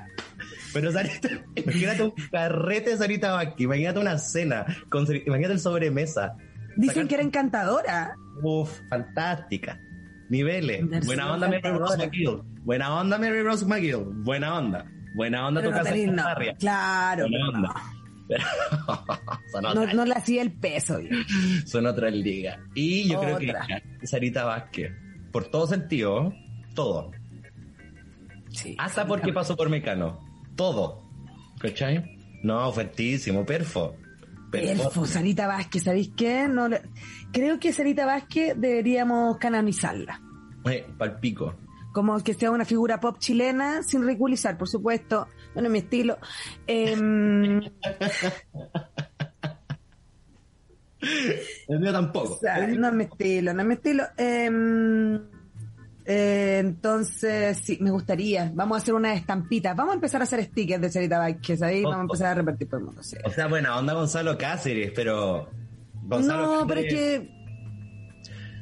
[0.74, 6.36] Pero Sarita, imagínate un carrete de Sarita Vázquez, imagínate una cena, con, imagínate el sobremesa.
[6.76, 8.16] Dicen Sacar- que era encantadora.
[8.42, 9.80] Uf, fantástica.
[10.30, 11.06] Niveles.
[11.06, 11.98] Buena onda Mary Rose.
[11.98, 12.42] McGill.
[12.64, 14.04] Buena onda Mary Rose McGill.
[14.24, 14.86] Buena onda.
[15.16, 15.96] Buena onda Pero tu no casa
[16.52, 17.74] no, claro, Buena onda.
[19.94, 20.98] No, le hacía el peso.
[21.66, 22.58] son otras ligas.
[22.74, 23.54] Y yo creo que
[24.08, 24.92] Sarita Vázquez,
[25.32, 26.34] por todo sentido,
[26.74, 27.12] todo.
[28.50, 30.23] Sí, Hasta porque pasó por Mecano.
[30.56, 31.02] Todo.
[31.60, 32.18] ¿Cachai?
[32.44, 33.96] No, fuertísimo, perfo.
[34.52, 36.48] Perfo, Sarita Vázquez, ¿sabéis qué?
[36.48, 36.82] No le-
[37.32, 40.22] Creo que Sarita Vázquez deberíamos canonizarla.
[40.66, 41.56] Eh, palpico.
[41.92, 46.18] como que sea una figura pop chilena, sin ridiculizar, por supuesto, bueno, mi estilo.
[46.66, 47.62] Em,
[51.68, 52.34] El mío tampoco.
[52.36, 54.04] o sea, no es mi estilo, no es mi estilo.
[54.18, 55.22] Em,
[56.06, 58.52] eh, entonces, sí, me gustaría.
[58.54, 59.76] Vamos a hacer unas estampitas.
[59.76, 61.84] Vamos a empezar a hacer stickers de Sarita Vázquez ahí.
[61.84, 63.04] Vamos a empezar a repartir por el mundo.
[63.04, 63.18] sí.
[63.24, 65.50] O sea, buena onda Gonzalo Cáceres, pero.
[66.04, 67.30] Gonzalo No, pero es que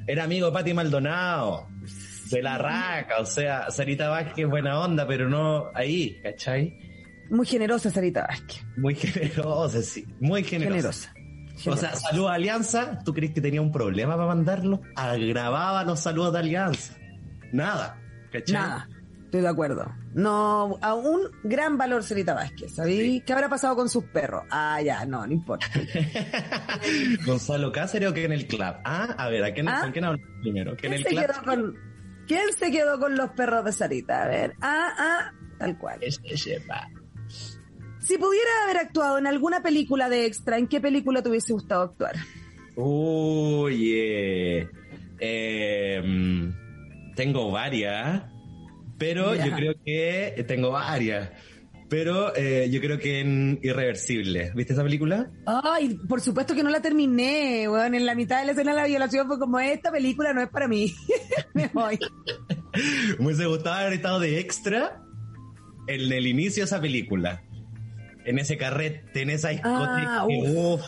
[0.07, 1.67] Era amigo de Pati Maldonado.
[2.29, 6.79] De la raca, o sea, Sarita Vázquez, buena onda, pero no ahí, ¿cachai?
[7.31, 8.63] muy generosa Sarita Vázquez.
[8.77, 10.05] Muy generosa, sí.
[10.19, 11.13] Muy generosa.
[11.13, 11.69] Generosa.
[11.71, 14.81] O sea, saludos a Alianza, ¿tú crees que tenía un problema para mandarlo?
[14.95, 16.95] Agravaba los saludos de Alianza.
[17.51, 17.99] Nada,
[18.31, 18.53] ¿cachai?
[18.53, 18.87] Nada.
[19.25, 19.89] Estoy de acuerdo.
[20.13, 22.75] No, a un gran valor Cerita Vázquez.
[22.75, 24.43] ¿Sabí qué habrá pasado con sus perros?
[24.49, 25.67] Ah, ya, no, no importa.
[27.25, 28.61] ¿Gonzalo Cáceres o que en el club?
[28.83, 29.79] Ah, a ver, ¿a quién, ¿Ah?
[29.83, 30.75] ¿con quién hablo primero?
[30.75, 31.21] ¿Que en ¿Quién se, club?
[31.21, 31.77] quedó con,
[32.27, 34.23] ¿Quién se quedó con los perros de Sarita?
[34.23, 34.53] A ver.
[34.61, 35.99] Ah, ah, tal cual.
[36.01, 36.89] Es que sepa.
[37.99, 41.83] Si pudiera haber actuado en alguna película de extra, ¿en qué película te hubiese gustado
[41.83, 42.15] actuar?
[42.75, 44.67] Oye,
[45.19, 46.49] eh, mm,
[47.15, 48.23] tengo varias,
[48.97, 51.29] pero yo creo que tengo varias,
[51.91, 54.53] pero eh, yo creo que en Irreversible.
[54.55, 55.29] ¿Viste esa película?
[55.45, 57.95] Ay, por supuesto que no la terminé, weón.
[57.95, 60.49] En la mitad de la escena de la violación fue como, esta película no es
[60.49, 60.95] para mí.
[61.53, 61.99] Me voy.
[63.19, 65.03] Me hubiese gustado haber estado de extra
[65.87, 67.43] en el inicio de esa película.
[68.23, 70.21] En ese carrete, en esa discoteca.
[70.21, 70.81] Ah, que, uf,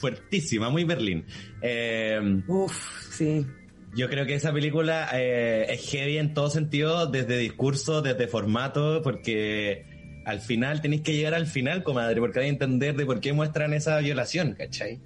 [0.00, 1.24] fuertísima, muy Berlín.
[1.60, 3.46] Eh, Uf, sí.
[3.94, 9.02] Yo creo que esa película eh, es heavy en todo sentido, desde discurso, desde formato,
[9.02, 9.84] porque
[10.24, 13.34] al final tenéis que llegar al final, comadre, porque hay que entender de por qué
[13.34, 15.00] muestran esa violación, ¿cachai?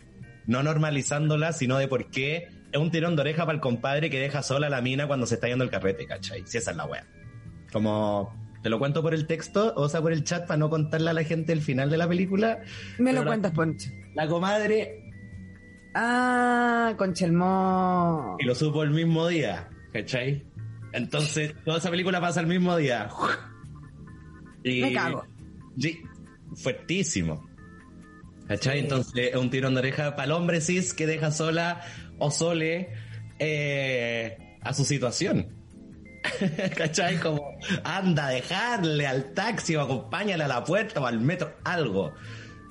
[0.47, 4.20] No normalizándola, sino de por qué es un tirón de oreja para el compadre que
[4.20, 6.45] deja sola a la mina cuando se está yendo el carrete, ¿cachai?
[6.47, 7.07] Si esa es la wea.
[7.72, 8.32] Como,
[8.62, 11.12] te lo cuento por el texto, o sea, por el chat, para no contarle a
[11.12, 12.61] la gente el final de la película.
[12.99, 13.91] Me lo cuentas, Poncho.
[14.14, 15.06] La comadre
[15.99, 18.37] Ah, Conchelmó.
[18.39, 20.45] y lo supo el mismo día, ¿cachai?
[20.93, 23.09] Entonces, toda esa película pasa el mismo día.
[24.63, 25.25] Y, Me cago.
[25.79, 26.03] Sí,
[26.55, 27.49] fuertísimo.
[28.47, 28.81] ¿Cachai?
[28.81, 31.81] Entonces, es un tirón de oreja para el hombre cis que deja sola
[32.19, 32.91] o sole
[33.39, 35.49] eh, a su situación.
[36.77, 37.19] ¿Cachai?
[37.21, 42.13] Como, anda, dejarle al taxi o acompáñale a la puerta o al metro, algo.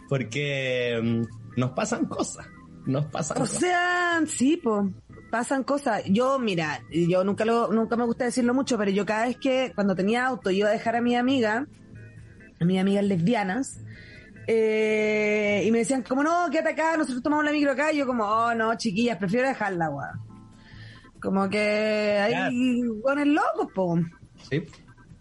[0.09, 2.45] Porque mm, nos pasan cosas.
[2.85, 4.91] Nos pasan O sea, sí, pues
[5.31, 6.03] pasan cosas.
[6.05, 9.71] Yo, mira, yo nunca lo, nunca me gusta decirlo mucho, pero yo cada vez que
[9.73, 11.67] cuando tenía auto iba a dejar a mi amiga,
[12.59, 13.81] a mis amigas lesbianas,
[14.47, 18.05] eh, y me decían, como no, quédate acá, nosotros tomamos la micro acá, y yo
[18.05, 20.21] como, oh no, chiquillas, prefiero dejarla, weón.
[21.19, 23.99] Como que hay buenos locos, po.
[24.49, 24.63] Sí,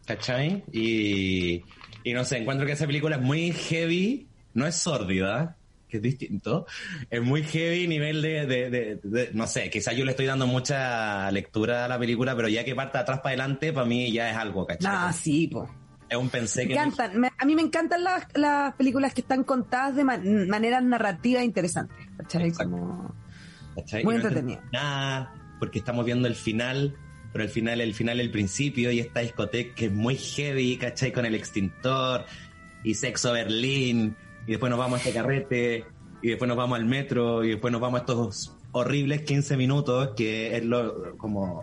[0.06, 0.62] ¿cachai?
[0.70, 1.64] Y,
[2.02, 5.56] y no sé, encuentro que esa película es muy heavy, no es sórdida,
[5.94, 6.66] que es distinto,
[7.08, 10.46] es muy heavy nivel de, de, de- de- no sé, quizás yo le estoy dando
[10.46, 14.30] mucha lectura a la película, pero ya que parte atrás para adelante, para mí ya
[14.30, 14.90] es algo, ¿cachai?
[14.92, 15.68] Ah, sí, po.
[16.08, 16.72] Es un pensé Me que...
[16.74, 17.20] encantan.
[17.20, 21.44] Me- a mí me encantan las, las películas que están contadas de man- maneras narrativas
[21.44, 21.96] interesantes.
[22.18, 22.50] ¿Cachai?
[22.52, 23.14] Como...
[23.76, 24.04] ¿cachai?
[24.04, 26.96] Muy no entendemos Nada, porque estamos viendo el final,
[27.32, 31.12] pero el final, el final, el principio, y esta discoteca que es muy heavy, ¿cachai?
[31.12, 32.26] Con el extintor,
[32.84, 34.14] y sexo Berlín,
[34.46, 35.84] y después nos vamos a este carrete,
[36.22, 40.10] y después nos vamos al metro, y después nos vamos a estos horribles 15 minutos,
[40.16, 41.62] que es lo, como,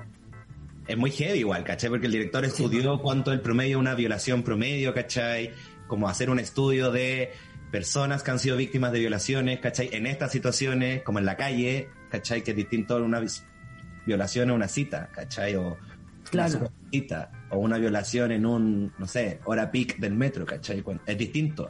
[0.88, 1.89] es muy heavy igual, ¿cachai?
[1.89, 5.51] Porque el director estudió cuánto es el promedio, una violación promedio, ¿cachai?
[5.88, 7.32] Como hacer un estudio de
[7.71, 9.89] personas que han sido víctimas de violaciones, ¿cachai?
[9.93, 12.43] En estas situaciones, como en la calle, ¿cachai?
[12.43, 13.21] Que es distinto a una
[14.05, 15.55] violación en una cita, ¿cachai?
[15.55, 15.77] O
[16.29, 16.59] Claro.
[16.59, 20.84] una cita, o una violación en un, no sé, hora peak del metro, ¿cachai?
[21.05, 21.69] Es distinto.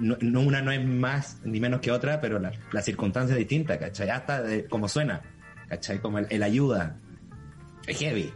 [0.00, 3.78] No una no es más ni menos que otra, pero la, la circunstancia es distinta,
[3.78, 4.08] ¿cachai?
[4.10, 5.20] Hasta de- como suena,
[5.68, 5.98] ¿cachai?
[5.98, 6.98] Como el, el ayuda.
[7.86, 8.32] Es heavy.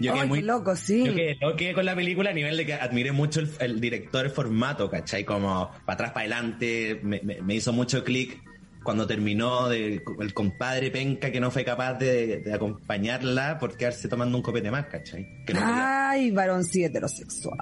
[0.00, 1.04] Yo quedé muy loco, sí.
[1.06, 3.80] yo quedé, yo quedé con la película a nivel de que admiré mucho el, el
[3.80, 5.24] director, el formato, ¿cachai?
[5.24, 8.42] Como para atrás, para adelante, me, me- me hizo mucho clic
[8.82, 14.08] cuando terminó de, el compadre penca que no fue capaz de, de acompañarla por quedarse
[14.08, 15.44] tomando un copete más, ¿cachai?
[15.46, 15.60] Que no.
[15.62, 17.56] Ay, varón sí heterosexual.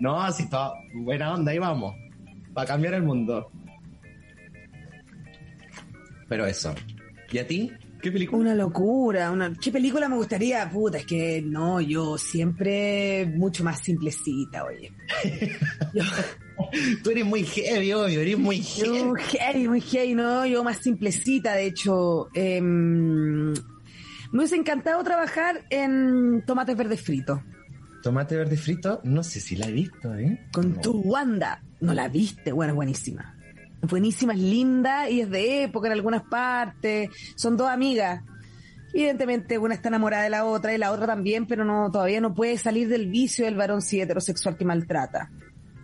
[0.00, 1.94] no, así todo, buena onda, ahí vamos,
[2.54, 3.50] para cambiar el mundo.
[6.28, 6.74] Pero eso.
[7.30, 7.72] ¿Y a ti?
[8.00, 8.40] ¿Qué película?
[8.40, 9.52] Una locura, una...
[9.54, 10.68] ¿Qué película me gustaría?
[10.70, 14.90] Puta, es que no, yo siempre mucho más simplecita, oye.
[15.94, 16.02] Yo,
[17.02, 18.98] Tú eres muy heavy, obvio, eres muy heavy.
[18.98, 22.28] yo heavy, muy heavy, no, yo más simplecita, de hecho.
[22.34, 27.40] em, me hubiese encantado trabajar en tomates verdes fritos.
[28.02, 30.46] Tomate verde frito, no sé si la he visto, ¿eh?
[30.52, 30.80] Con No.
[30.80, 31.62] tu Wanda.
[31.80, 33.36] No la viste, bueno, buenísima.
[33.82, 37.10] Buenísima, es linda y es de época en algunas partes.
[37.36, 38.22] Son dos amigas.
[38.92, 42.34] Evidentemente, una está enamorada de la otra y la otra también, pero no todavía no
[42.34, 45.30] puede salir del vicio del varón sí heterosexual que maltrata.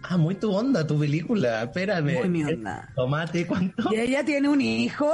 [0.02, 1.62] Ah, muy tu onda, tu película.
[1.64, 2.14] Espérame.
[2.14, 2.92] Muy mi onda.
[2.94, 3.92] Tomate, ¿cuánto?
[3.92, 5.10] Y ella tiene un hijo.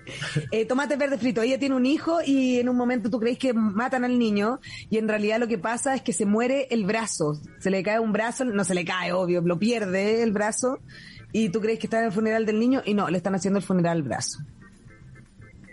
[0.50, 1.42] eh, tomate verde frito.
[1.42, 4.98] Ella tiene un hijo y en un momento tú crees que matan al niño y
[4.98, 7.40] en realidad lo que pasa es que se muere el brazo.
[7.61, 10.80] Se le cae un brazo, no se le cae, obvio, lo pierde el brazo
[11.32, 13.59] y tú crees que está en el funeral del niño y no, le están haciendo
[13.59, 14.38] el funeral al brazo.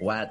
[0.01, 0.29] What?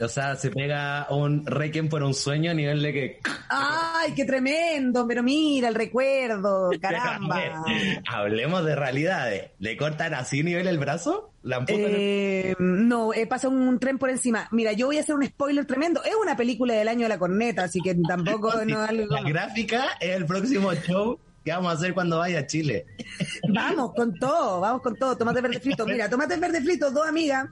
[0.00, 3.20] o sea, se pega un Requiem por un sueño a nivel de que.
[3.48, 5.06] ¡Ay, qué tremendo!
[5.06, 7.64] Pero mira el recuerdo, caramba.
[8.06, 9.50] hablemos de realidades.
[9.58, 11.31] ¿Le cortan así nivel el brazo?
[11.42, 14.48] ¿La eh, no, eh, pasa un tren por encima.
[14.52, 16.02] Mira, yo voy a hacer un spoiler tremendo.
[16.04, 19.14] Es una película del año de la corneta, así que tampoco no algo...
[19.14, 22.86] La gráfica es el próximo show que vamos a hacer cuando vaya a Chile.
[23.52, 25.16] Vamos con todo, vamos con todo.
[25.16, 25.84] Tomate verde frito.
[25.84, 27.48] Mira, tomate verde frito, dos amigas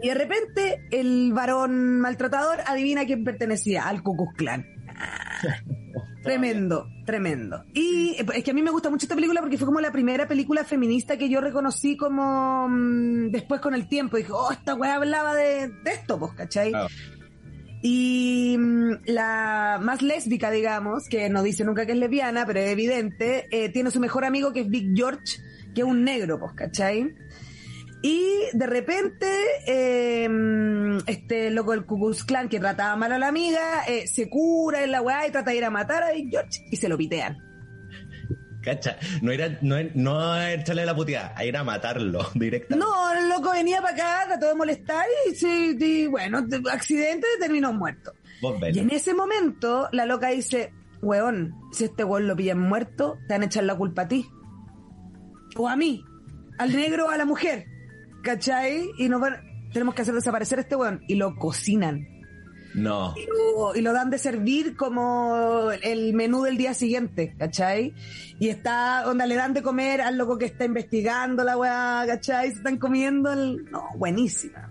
[0.00, 4.64] y de repente el varón maltratador adivina a quién pertenecía, al Ku Clan
[6.22, 7.64] tremendo, tremendo.
[7.74, 10.26] Y es que a mí me gusta mucho esta película porque fue como la primera
[10.26, 14.16] película feminista que yo reconocí como mm, después con el tiempo.
[14.16, 16.72] Dije, oh, esta weá hablaba de, esto, pues, ¿cachai?
[17.82, 22.70] Y mm, la más lésbica, digamos, que no dice nunca que es lesbiana, pero es
[22.70, 25.40] evidente, eh, tiene su mejor amigo que es Big George,
[25.74, 27.14] que es un negro, pues, ¿cachai?
[28.02, 29.28] Y de repente,
[29.66, 34.82] em, este loco del Ku Klan que trataba mal a la amiga, eh, se cura
[34.82, 36.98] en la weá y trata de ir a matar a Big George y se lo
[36.98, 37.38] pitean.
[38.60, 42.84] Cacha, no era, no, no echarle la puteada, a ir a matarlo directamente.
[42.84, 48.12] No, el loco venía para acá, trató de molestar y, y bueno, accidente terminó muerto.
[48.72, 53.34] Y en ese momento, la loca dice, weón, si este weón lo pillan muerto, te
[53.34, 54.26] van a echar la culpa a ti.
[55.56, 56.04] O a mí,
[56.58, 57.66] al negro o a la mujer.
[58.22, 58.90] ¿Cachai?
[58.98, 59.20] Y nos
[59.72, 61.02] tenemos que hacer desaparecer a este weón.
[61.08, 62.06] Y lo cocinan.
[62.74, 63.14] No.
[63.74, 67.94] Y lo, dan de servir como el menú del día siguiente, ¿cachai?
[68.38, 72.50] Y está, donde le dan de comer al loco que está investigando la weá, ¿cachai?
[72.50, 73.64] Se están comiendo el...
[73.70, 74.70] No, buenísima.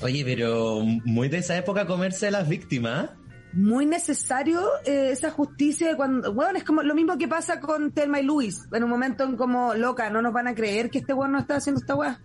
[0.00, 3.10] Oye, pero muy de esa época comerse a las víctimas.
[3.52, 8.20] Muy necesario eh, esa justicia cuando, bueno, es como lo mismo que pasa con Telma
[8.20, 11.12] y Luis, en un momento en como, loca, no nos van a creer que este
[11.12, 12.20] weón no está haciendo esta weá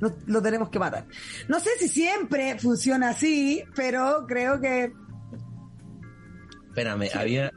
[0.00, 1.06] lo, tenemos que matar.
[1.48, 4.92] No sé si siempre funciona así, pero creo que...
[6.68, 7.52] Espérame, había...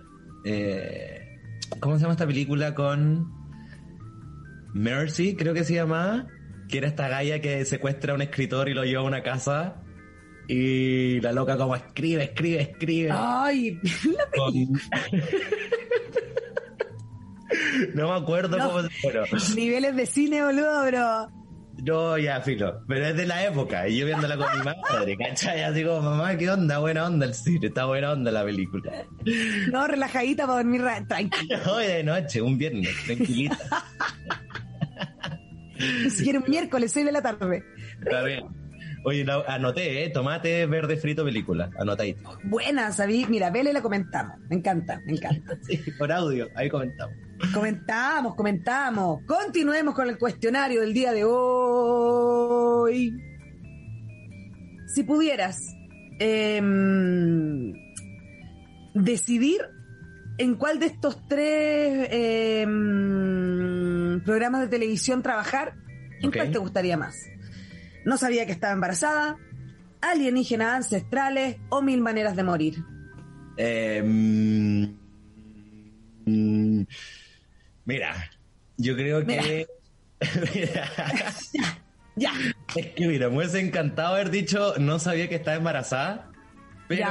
[0.46, 1.40] Eh,
[1.80, 3.38] ¿Cómo se llama esta película con...
[4.74, 6.28] Mercy, creo que se llama,
[6.70, 9.82] que era esta galla que secuestra a un escritor y lo lleva a una casa
[10.48, 13.10] y la loca como escribe, escribe, escribe.
[13.12, 13.80] Ay,
[17.96, 18.82] no me acuerdo cómo
[19.40, 21.39] se Niveles de cine, boludo, pero
[21.84, 22.84] no, ya, filo.
[22.88, 23.88] Pero es de la época.
[23.88, 25.64] Y yo viéndola con mi madre, ¿cachai?
[25.64, 26.80] Así como, mamá, ¿qué onda?
[26.80, 27.68] Buena onda el cine.
[27.68, 28.92] Está buena onda la película.
[29.72, 31.62] No, relajadita para dormir tranquila.
[31.72, 33.58] Hoy de noche, un viernes, tranquilita.
[36.10, 37.64] si quiere un miércoles, 6 de la tarde.
[38.02, 38.46] Está bien.
[39.06, 40.10] Oye, anoté, ¿eh?
[40.10, 41.70] Tomate verde frito película.
[41.80, 43.26] Anoté Buena, sabí.
[43.30, 44.38] Mira, vele la comentamos.
[44.50, 45.58] Me encanta, me encanta.
[45.68, 47.16] sí, por audio, ahí comentamos.
[47.54, 49.22] Comentamos, comentamos.
[49.26, 53.18] Continuemos con el cuestionario del día de hoy.
[54.88, 55.74] Si pudieras
[56.20, 57.72] em,
[58.94, 59.62] decidir
[60.38, 62.70] en cuál de estos tres em,
[64.24, 65.76] programas de televisión trabajar,
[66.22, 67.16] ¿en cuál te gustaría más?
[68.06, 69.38] No sabía que estaba embarazada,
[70.02, 72.84] alienígenas ancestrales o mil maneras de morir.
[73.58, 74.04] Eh,
[77.90, 78.30] Mira,
[78.78, 79.66] yo creo que.
[82.16, 82.32] ya.
[82.76, 86.30] Es que mira, me hubiese encantado haber dicho no sabía que estaba embarazada,
[86.88, 87.08] pero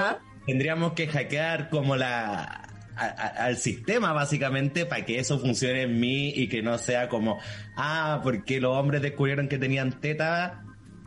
[0.47, 2.63] tendríamos que hackear como la
[2.95, 7.41] al sistema básicamente para que eso funcione en mí y que no sea como,
[7.77, 10.63] ah, porque los hombres descubrieron que tenían teta,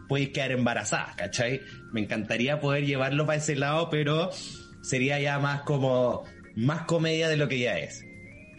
[0.09, 1.61] puedes quedar embarazada, ¿cachai?
[1.93, 4.32] Me encantaría poder llevarlo para ese lado, pero
[4.82, 6.26] sería ya más como,
[6.57, 8.11] más comedia de lo que ya es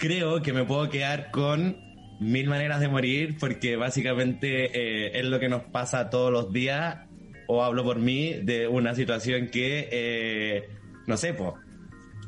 [0.03, 1.77] creo que me puedo quedar con
[2.19, 7.07] mil maneras de morir porque básicamente eh, es lo que nos pasa todos los días
[7.47, 10.69] o hablo por mí de una situación que eh,
[11.07, 11.53] no sé, pues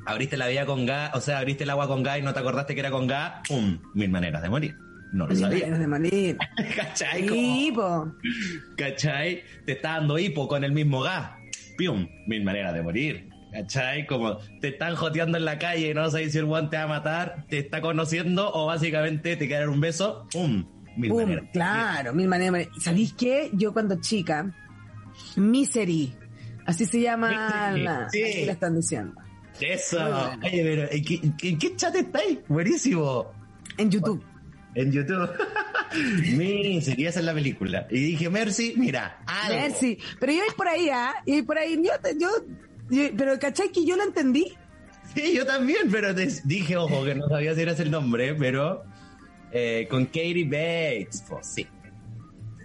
[0.06, 2.38] abriste la vida con gas, o sea, abriste el agua con gas y no te
[2.38, 3.80] acordaste que era con gas, ¡pum!
[3.92, 4.76] Mil maneras de morir.
[5.12, 5.66] No lo sabía.
[5.66, 6.38] Mil maneras de morir.
[6.76, 7.26] ¿Cachai?
[7.28, 8.14] Hipo.
[8.76, 9.42] ¿Cachai?
[9.66, 11.32] Te está dando hipo con el mismo gas.
[11.76, 12.06] ¡Pum!
[12.28, 13.33] Mil maneras de morir.
[13.54, 14.04] ¿Cachai?
[14.06, 16.82] Como te están joteando en la calle y no sabes si el guante te va
[16.82, 20.64] a matar, te está conociendo o básicamente te quiere un beso, ¡pum!
[20.96, 21.44] Mil maneras.
[21.52, 22.66] Claro, mil maneras.
[22.80, 23.50] ¿Sabéis qué?
[23.52, 24.52] Yo cuando chica,
[25.36, 26.14] Misery,
[26.66, 28.22] así se llama la, sí.
[28.22, 29.14] así la están diciendo.
[29.60, 29.98] Eso.
[30.42, 32.40] Oye, pero ¿en qué, chat estáis?
[32.48, 33.32] Buenísimo.
[33.76, 34.24] En YouTube.
[34.74, 35.30] En YouTube.
[36.36, 37.86] Misery, esa es la película.
[37.88, 39.60] Y dije, Mercy, mira, algo.
[39.60, 39.96] Mercy.
[40.18, 41.14] Pero yo voy por ahí, ¿ah?
[41.24, 42.28] Y por ahí, yo, yo
[43.16, 44.52] pero ¿cachai que yo lo entendí?
[45.14, 48.84] Sí, yo también, pero dije, ojo, que no sabía si era el nombre, pero
[49.52, 51.66] eh, con Katie Bates, pues sí.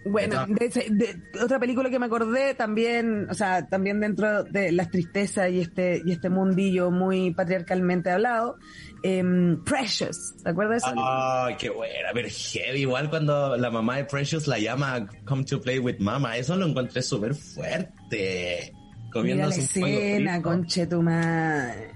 [0.05, 5.51] Bueno, de, otra película que me acordé también, o sea, también dentro de las tristezas
[5.51, 8.57] y este y este mundillo muy patriarcalmente hablado,
[9.03, 10.84] em, Precious, ¿te acuerdas?
[10.86, 12.82] Ay, qué buena, pero heavy.
[12.82, 16.65] Igual cuando la mamá de Precious la llama Come to play with mama, eso lo
[16.65, 18.74] encontré súper fuerte.
[19.10, 21.91] Mira Comiendo la escena, conche tu madre.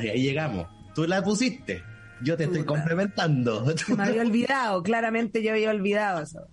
[0.00, 0.66] ahí llegamos.
[0.94, 1.82] Tú la pusiste.
[2.22, 3.76] Yo te estoy complementando.
[3.76, 6.46] Se me había olvidado, claramente yo había olvidado eso.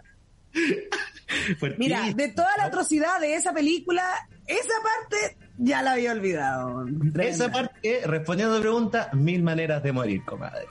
[1.77, 4.03] Mira, de toda la atrocidad de esa película,
[4.47, 6.83] esa parte ya la había olvidado.
[6.85, 7.23] Tremenda.
[7.23, 10.65] Esa parte, respondiendo a tu pregunta, mil maneras de morir, comadre.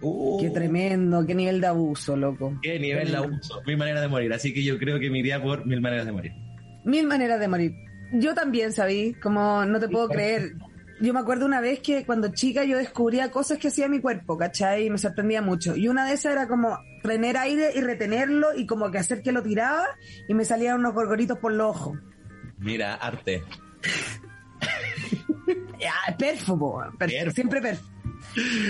[0.00, 2.58] Uh, Qué tremendo, qué nivel de abuso, loco.
[2.60, 3.62] qué nivel de abuso.
[3.64, 4.32] Mil maneras de morir.
[4.32, 6.32] Así que yo creo que me iría por mil maneras de morir.
[6.84, 7.72] Mil maneras de morir.
[8.12, 10.54] Yo también, sabí, como no te puedo creer.
[11.00, 14.38] Yo me acuerdo una vez que cuando chica yo descubría cosas que hacía mi cuerpo,
[14.38, 14.86] ¿cachai?
[14.86, 15.74] Y me sorprendía mucho.
[15.74, 19.32] Y una de esas era como tener aire y retenerlo y como que hacer que
[19.32, 19.86] lo tiraba
[20.28, 21.98] y me salían unos gorgoritos por los ojos.
[22.58, 23.42] Mira, arte.
[26.18, 27.32] Perfo.
[27.34, 27.84] siempre perfo.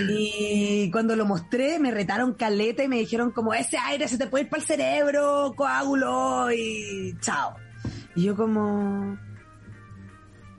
[0.09, 4.27] Y cuando lo mostré, me retaron caleta y me dijeron como, ese aire se te
[4.27, 7.55] puede ir para el cerebro, coágulo y chao.
[8.15, 9.17] Y yo como,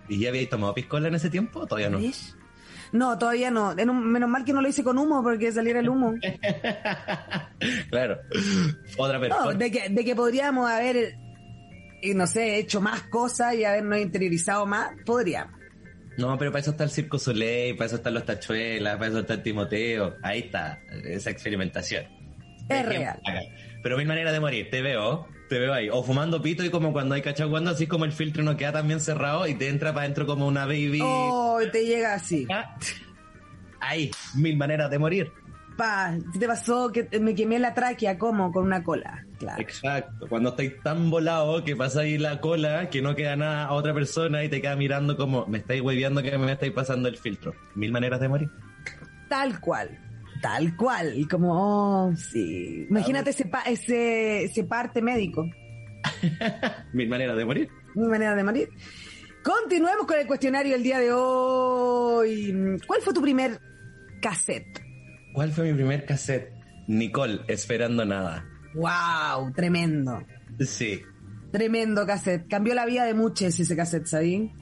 [0.08, 1.66] ¿Y ya habíais tomado piscola en ese tiempo?
[1.66, 1.98] Todavía no.
[1.98, 2.36] ¿ves?
[2.92, 3.76] No, todavía no.
[3.76, 6.14] En un- menos mal que no lo hice con humo porque saliera el humo.
[7.90, 8.18] claro.
[8.96, 9.52] Otra No, persona.
[9.54, 11.16] de que, de que podríamos haber,
[12.02, 15.58] y no sé, hecho más cosas y habernos interiorizado más, podríamos.
[16.16, 19.18] No, pero para eso está el Circo Soleil, para eso están los tachuelas, para eso
[19.20, 20.14] está el Timoteo.
[20.22, 22.04] Ahí está, esa experimentación.
[22.68, 23.18] Es real.
[23.82, 25.88] Pero mil maneras de morir, te veo, te veo ahí.
[25.90, 28.72] O fumando pito y como cuando hay cachao cuando así como el filtro no queda
[28.72, 31.00] tan bien cerrado y te entra para adentro como una baby.
[31.02, 32.46] Oh, te llega así.
[32.50, 32.76] Ah,
[33.80, 35.30] Ahí, mil maneras de morir.
[35.76, 36.90] Pa, ¿qué te pasó?
[36.92, 39.26] Que me quemé la tráquea, como Con una cola.
[39.38, 39.60] Claro.
[39.60, 40.26] Exacto.
[40.28, 43.92] Cuando estáis tan volado que pasa ahí la cola, que no queda nada a otra
[43.92, 47.54] persona y te queda mirando como, me estáis hueveando que me estáis pasando el filtro.
[47.74, 48.50] Mil maneras de morir.
[49.28, 49.98] Tal cual.
[50.44, 51.18] Tal cual.
[51.18, 51.54] Y como,
[52.08, 52.84] oh, sí.
[52.90, 55.48] Imagínate ese, pa- ese, ese parte médico.
[56.92, 57.70] Mil maneras de morir.
[57.94, 58.68] Mi manera de morir.
[59.42, 62.78] Continuemos con el cuestionario el día de hoy.
[62.86, 63.58] ¿Cuál fue tu primer
[64.20, 64.82] cassette?
[65.32, 66.52] ¿Cuál fue mi primer cassette?
[66.88, 68.44] Nicole, esperando nada.
[68.74, 69.50] ¡Wow!
[69.54, 70.22] Tremendo.
[70.60, 71.00] Sí.
[71.52, 72.46] Tremendo cassette.
[72.48, 74.52] Cambió la vida de muchos ese cassette, ¿sabí?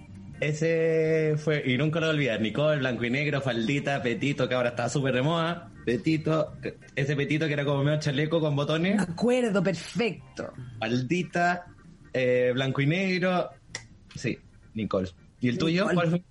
[0.43, 4.57] Ese fue, y nunca lo voy a olvidar, Nicole, blanco y negro, faldita, petito, que
[4.57, 5.71] ahora está súper de moda.
[5.87, 6.55] Petito,
[6.97, 9.01] ese petito que era como medio chaleco con Me botones.
[9.01, 10.53] acuerdo, perfecto.
[10.81, 11.67] Faldita,
[12.13, 13.51] eh, blanco y negro.
[14.17, 14.37] Sí,
[14.75, 15.11] Nicole.
[15.39, 15.87] ¿Y el tuyo?
[15.95, 16.25] ¿Cuál fue?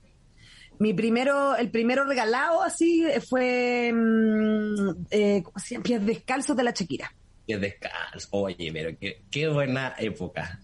[0.80, 5.84] Mi primero, el primero regalado así fue mm, eh, ¿cómo se llama?
[5.84, 7.16] Pies descalzos de la Shakira.
[7.47, 8.28] Que descalzo.
[8.32, 10.59] Oye, pero qué, qué buena época.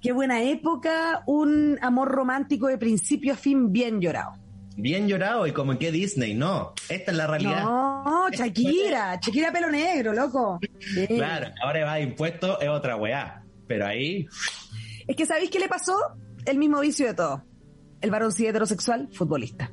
[0.00, 4.32] Qué buena época, un amor romántico de principio a fin bien llorado.
[4.76, 6.72] Bien llorado y como que Disney, no.
[6.88, 7.64] Esta es la realidad.
[7.64, 10.58] No, Shakira, Shakira pelo negro, loco.
[10.78, 11.06] Sí.
[11.06, 13.44] Claro, ahora va a impuestos, es otra weá.
[13.66, 14.26] Pero ahí,
[15.06, 15.94] Es que ¿sabéis qué le pasó?
[16.46, 17.44] El mismo vicio de todo.
[18.00, 19.70] El varón sí heterosexual, futbolista.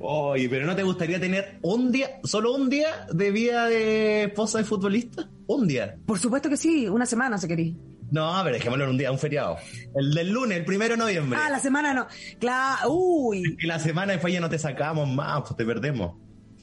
[0.00, 4.58] Oye, pero ¿no te gustaría tener un día, solo un día de vida de esposa
[4.58, 5.28] de futbolista?
[5.46, 5.96] Un día.
[6.06, 7.74] Por supuesto que sí, una semana se quería.
[8.10, 9.56] No, pero dejémoslo en un día, un feriado.
[9.94, 11.38] El del lunes, el primero de noviembre.
[11.42, 12.06] Ah, la semana no.
[12.38, 13.56] Claro, uy.
[13.62, 16.14] La semana después ya no te sacamos más, pues te perdemos.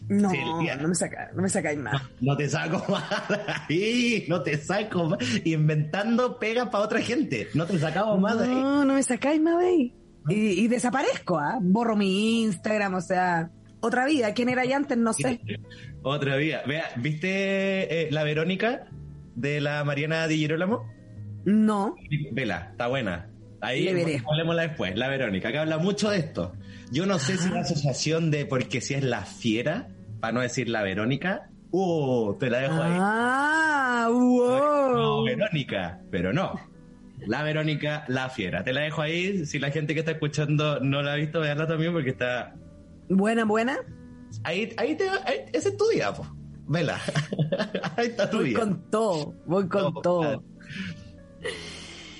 [0.07, 0.37] No, Sí,
[0.79, 2.01] no me saca, no me sacáis más.
[2.19, 3.03] No te saco más
[3.69, 5.19] ahí, no te saco más.
[5.45, 7.47] Inventando pegas para otra gente.
[7.53, 8.51] No te sacamos más de ahí.
[8.51, 9.93] No, no me sacáis más de ahí.
[10.29, 11.57] Y, y desaparezco, ¿ah?
[11.61, 13.49] Borro mi Instagram, o sea,
[13.79, 14.33] otra vida.
[14.33, 14.97] ¿Quién era yo antes?
[14.97, 15.41] No sé.
[16.03, 16.63] Otra vía.
[16.65, 18.87] Vea, ¿viste eh, la Verónica
[19.35, 20.89] de la Mariana Di Girolamo?
[21.45, 21.95] No.
[22.31, 23.29] Vela, está buena.
[23.61, 23.87] Ahí
[24.27, 26.53] hablemosla después, la Verónica, que habla mucho de esto.
[26.91, 30.67] Yo no sé si la asociación de porque si es la fiera, para no decir
[30.67, 32.97] la Verónica, uh, te la dejo ahí.
[32.99, 35.23] Ah, No, wow.
[35.25, 36.59] Verónica, pero no.
[37.27, 38.63] La Verónica, la fiera.
[38.63, 39.45] Te la dejo ahí.
[39.45, 42.55] Si la gente que está escuchando no la ha visto, veanla también porque está.
[43.09, 43.77] Buena, buena.
[44.43, 46.25] Ahí, ahí te ahí- ese es tu día, po.
[46.67, 46.99] Vela.
[47.97, 48.59] ahí está tu Voy día.
[48.59, 50.21] con todo, voy con Todo, todo.
[50.21, 50.43] claro.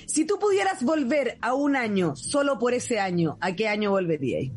[0.06, 4.52] Si tú pudieras volver a un año solo por ese año, ¿a qué año volveríais?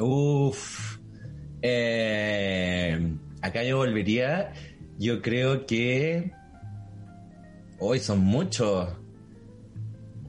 [0.00, 0.98] Uf.
[1.62, 4.52] Eh, acá yo volvería.
[4.98, 6.32] Yo creo que.
[7.78, 8.88] Hoy son muchos.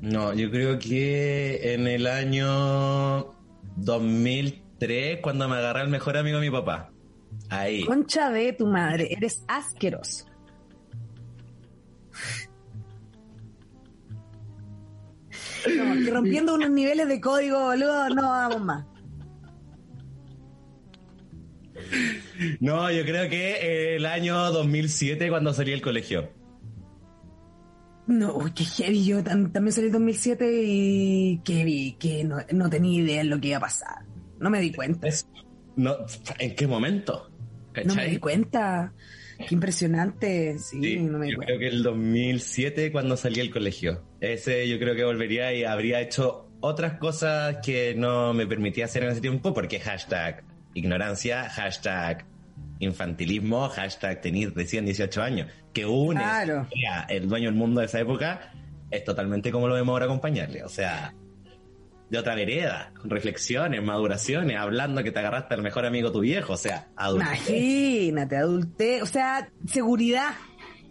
[0.02, 3.34] No, yo creo que en el año
[3.78, 6.92] 2003, cuando me agarré al mejor amigo de mi papá.
[7.50, 7.84] Ahí.
[7.86, 10.26] Concha de tu madre, eres asqueroso.
[15.76, 18.86] No, que rompiendo unos niveles de código, boludo, no vamos más.
[22.60, 26.37] No, yo creo que el año 2007 cuando salí del colegio.
[28.08, 29.06] No, uy, qué heavy.
[29.06, 33.24] Yo tam- también salí en 2007 y que vi que no, no tenía idea de
[33.26, 34.06] lo que iba a pasar.
[34.40, 35.08] No me di cuenta.
[35.08, 35.28] Es-
[35.76, 35.96] no,
[36.40, 37.30] ¿En qué momento?
[37.86, 38.94] No me di cuenta.
[39.38, 40.58] Qué impresionante.
[40.58, 41.46] Sí, Sí, no me di yo cuenta.
[41.54, 44.04] creo que el 2007 cuando salí del colegio.
[44.20, 49.04] Ese yo creo que volvería y habría hecho otras cosas que no me permitía hacer
[49.04, 50.44] en ese tiempo porque hashtag
[50.74, 52.26] ignorancia, hashtag
[52.80, 56.68] infantilismo, hashtag tener recién 18 años, que une Claro.
[57.10, 58.52] el dueño del mundo de esa época,
[58.92, 60.64] es totalmente como lo vemos ahora acompañarle.
[60.64, 61.14] O sea,
[62.10, 66.54] de otra vereda, con reflexiones, maduraciones, hablando que te agarraste al mejor amigo tu viejo,
[66.54, 70.30] o sea, adultez, Imagínate, adulte, o sea, seguridad,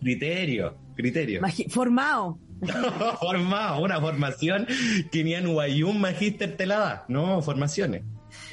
[0.01, 1.41] criterio, criterio.
[1.41, 2.39] magi- formado.
[3.21, 4.67] Formado, una formación
[5.13, 7.05] que ni en Guayún Magister te la da.
[7.09, 8.03] No, formaciones.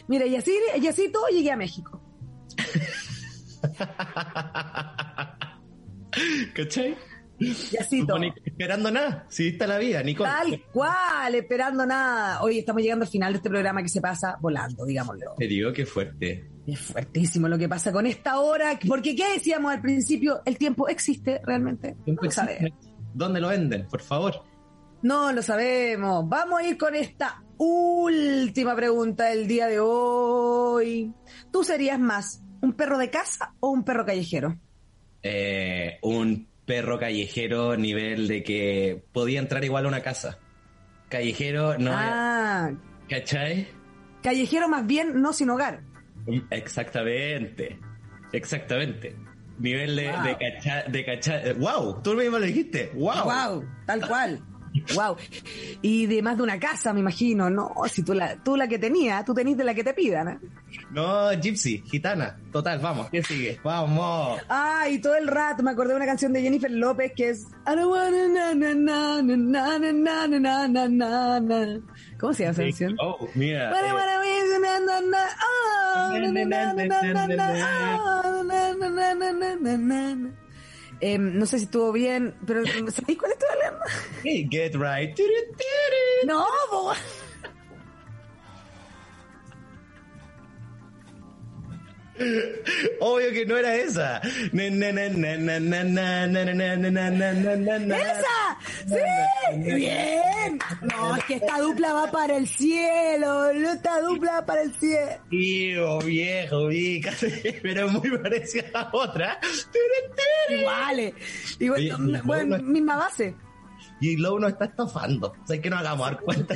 [0.09, 2.01] Mira, y así, y así todo llegué a México.
[6.55, 6.95] ¿Cachai?
[7.39, 8.19] Y así todo.
[8.19, 9.25] No, ni esperando nada.
[9.29, 10.29] Si está la vida, Nicole.
[10.29, 12.41] Tal cual, esperando nada.
[12.41, 15.33] Hoy estamos llegando al final de este programa que se pasa volando, digámoslo.
[15.37, 16.49] Te digo que fuerte.
[16.65, 20.41] Es fuertísimo lo que pasa con esta hora, porque ¿qué decíamos al principio?
[20.45, 21.97] ¿El tiempo existe realmente?
[22.05, 22.71] No lo sabemos.
[23.13, 23.87] ¿Dónde lo venden?
[23.87, 24.43] Por favor.
[25.01, 26.27] No lo sabemos.
[26.29, 31.13] Vamos a ir con esta última pregunta del día de hoy.
[31.51, 34.57] ¿Tú serías más un perro de casa o un perro callejero?
[35.21, 40.39] Eh, un perro callejero, nivel de que podía entrar igual a una casa.
[41.09, 41.91] Callejero, no.
[41.93, 42.71] ah,
[43.09, 43.67] ¿Cachai?
[44.23, 45.81] callejero más bien no sin hogar.
[46.49, 47.77] Exactamente.
[48.31, 49.15] Exactamente.
[49.59, 50.91] Nivel de, Wow.
[50.91, 51.53] de.
[51.59, 52.01] ¡Wow!
[52.01, 52.91] Tú mismo lo dijiste.
[52.95, 53.25] ¡Wow!
[53.25, 54.41] Wow, tal cual.
[54.95, 55.15] Wow.
[55.81, 57.73] Y de más de una casa, me imagino, ¿no?
[57.89, 60.39] Si tú la, tú la que tenías, tú tenés de la que te pidan, ¿eh?
[60.91, 62.37] No, Gypsy, gitana.
[62.51, 63.09] Total, vamos.
[63.09, 63.59] ¿Qué sigue?
[63.63, 64.41] Vamos.
[64.49, 67.47] Ah, y todo el rato me acordé de una canción de Jennifer López que es
[67.67, 71.79] I don't wanna na na na na na na na na na na na.
[72.19, 72.95] ¿Cómo se llama esa canción?
[72.99, 73.71] Oh, mira.
[81.05, 83.85] Eh, no sé si estuvo bien, pero ¿sabéis cuál estoy hablando?
[84.23, 85.13] Hey, get right.
[86.25, 86.95] No, boba.
[92.99, 94.17] Obvio que no era esa.
[94.19, 94.59] ¡Esa!
[98.85, 98.95] ¡Sí!
[99.57, 100.59] ¡Bien!
[100.81, 103.49] No, es que esta dupla va para el cielo.
[103.49, 105.11] Esta dupla va para el cielo.
[105.29, 107.59] Tío, viejo, ubícate.
[107.63, 109.39] Pero muy parecida a la otra.
[110.65, 111.15] Vale.
[111.57, 111.75] Digo,
[112.23, 113.35] bueno, misma base.
[113.99, 115.33] Y luego no está estafando.
[115.43, 116.55] O sea, que no hagamos dar cuenta.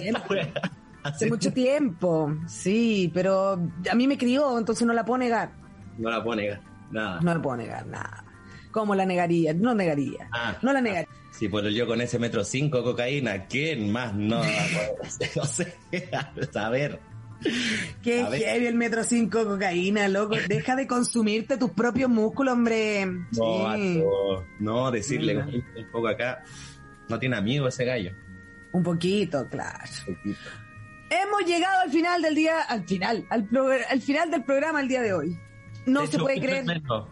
[1.08, 5.52] Hace mucho tiempo, sí, pero a mí me crió, entonces no la puedo negar.
[5.98, 6.62] No la puedo negar.
[6.92, 7.20] Nada.
[7.22, 8.24] No la puedo negar, nada.
[8.72, 9.54] ¿Cómo la negaría?
[9.54, 10.30] No negaría.
[10.32, 10.58] Ah.
[10.62, 11.10] no la negaría.
[11.32, 14.38] Sí, pues yo con ese metro cinco cocaína, ¿quién más no?
[14.40, 15.30] va a poder hacer?
[15.42, 17.00] O sea, a ver.
[18.02, 18.42] Qué A ver.
[18.42, 20.36] heavy el metro 5 cocaína, loco.
[20.48, 23.06] Deja de consumirte tus propios músculos, hombre.
[23.06, 24.04] No, Sí.
[24.60, 25.50] no, decirle Mm.
[25.78, 26.42] un poco acá.
[27.10, 28.12] No tiene amigo ese gallo.
[28.74, 29.80] Un poquito, claro.
[30.08, 30.40] Poquito.
[31.10, 33.48] Hemos llegado al final del día, al final, al,
[33.90, 35.38] al final del programa el día de hoy.
[35.86, 36.66] No se puede creer.
[36.66, 37.08] menos.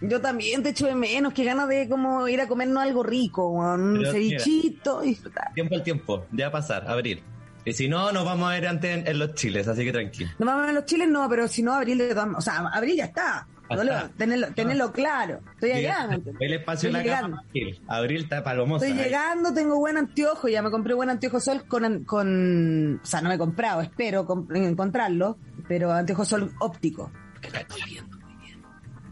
[0.00, 3.48] Yo también te echo de menos, que ganas de como ir a comernos algo rico,
[3.48, 5.54] un Pero cevichito y disfrutar.
[5.54, 7.22] Tiempo al tiempo, ya va a pasar, abril.
[7.64, 10.30] Y si no, nos vamos a ver antes en, en los chiles, así que tranquilo.
[10.38, 12.58] No vamos a ver los chiles, no, pero si no, abril de todas O sea,
[12.72, 13.48] abril ya está.
[13.68, 14.10] Boludo.
[14.16, 15.40] Tenelo, tenelo claro.
[15.54, 16.08] Estoy allá.
[16.40, 17.36] El espacio en Estoy la llegando.
[17.36, 17.48] cama.
[17.48, 17.80] Abril.
[17.88, 18.86] Abril está palomosa.
[18.86, 23.20] Estoy llegando, tengo buen anteojo, ya me compré buen anteojo sol con, con, o sea,
[23.20, 25.38] no me he comprado, espero encontrarlo,
[25.68, 27.10] pero anteojo sol óptico.
[27.34, 28.62] Porque lo estoy viendo muy bien.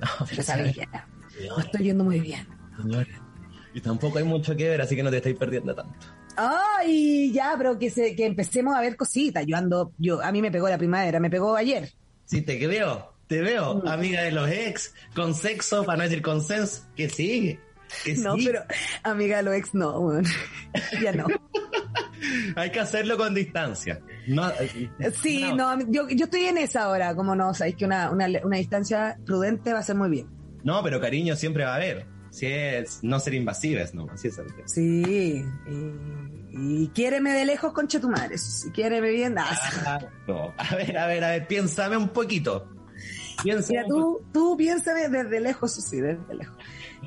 [0.01, 0.89] No, Lo pero sabía.
[1.59, 2.47] Estoy viendo muy bien.
[2.81, 3.15] señores.
[3.75, 6.07] Y tampoco hay mucho que ver, así que no te estáis perdiendo tanto.
[6.37, 9.45] Ay, ya, pero que se, que empecemos a ver cositas.
[9.47, 11.91] Yo ando, yo, a mí me pegó la primavera, me pegó ayer.
[12.25, 13.89] Sí, te veo, te veo, Mm.
[13.89, 16.83] amiga de los ex, con sexo, para no decir consenso.
[16.97, 17.61] Que sigue.
[18.05, 18.47] Que No, sigue.
[18.53, 18.65] pero
[19.03, 20.21] amiga de los ex no,
[21.03, 21.27] ya no.
[22.57, 24.01] Hay que hacerlo con distancia.
[24.27, 24.89] No, eh,
[25.23, 25.77] Sí, no.
[25.77, 29.19] no, yo, yo estoy en esa hora, como no, sabéis que una, una, una distancia
[29.27, 30.29] prudente va a ser muy bien.
[30.63, 32.07] No, pero cariño siempre va a haber.
[32.31, 34.67] Si es no ser invasives, no, así es el tema.
[34.67, 38.39] Sí, y, y quiéreme de lejos, concha tu madre.
[38.39, 39.57] Si quiéreme bien, ah,
[39.87, 40.53] Ah, no.
[40.57, 42.69] A ver, a ver, a ver, piénsame un poquito.
[43.45, 46.57] Mira, tú, tú piénsame desde lejos, sí, desde lejos.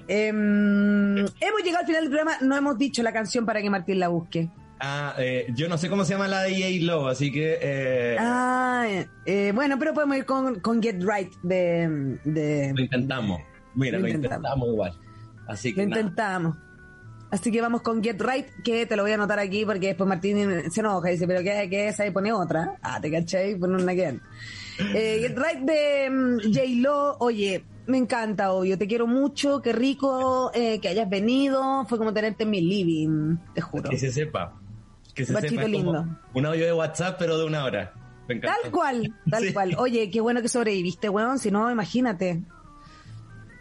[0.07, 3.99] Em, hemos llegado al final del programa, no hemos dicho la canción para que Martín
[3.99, 4.49] la busque.
[4.79, 6.85] Ah, eh, yo no sé cómo se llama la de J.
[6.85, 7.57] Lo, así que...
[7.59, 8.85] Eh, ah,
[9.25, 12.73] eh, bueno, pero podemos ir con, con Get Right de, de...
[12.75, 13.41] Lo intentamos.
[13.73, 14.69] Mira, lo, intentamos.
[14.69, 14.93] igual.
[15.47, 16.55] Así que lo intentamos.
[17.31, 20.07] Así que vamos con Get Right, que te lo voy a anotar aquí porque después
[20.07, 21.99] Martín se enoja y dice, pero ¿qué, qué es?
[21.99, 22.77] Ahí pone otra.
[22.81, 24.19] Ah, te caché, pone una que
[24.79, 26.61] eh, Right de mm, J.
[26.81, 31.97] Lo, oye, me encanta, obvio, te quiero mucho, qué rico eh, que hayas venido, fue
[31.97, 33.89] como tenerte en mi living, te juro.
[33.89, 34.59] Que se sepa.
[35.13, 35.67] Que se sepa.
[35.67, 36.05] lindo.
[36.33, 37.93] Un audio de WhatsApp, pero de una hora.
[38.27, 39.75] Tal cual, tal cual.
[39.77, 42.43] Oye, qué bueno que sobreviviste, weón, si no, imagínate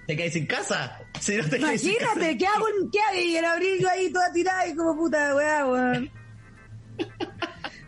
[0.07, 0.99] te caes sin casa.
[1.21, 2.67] Si no te Imagínate, ¿qué hago?
[2.93, 3.19] ¿Qué hago?
[3.19, 6.11] Y el abrigo ahí toda tirada y como puta weá, weón.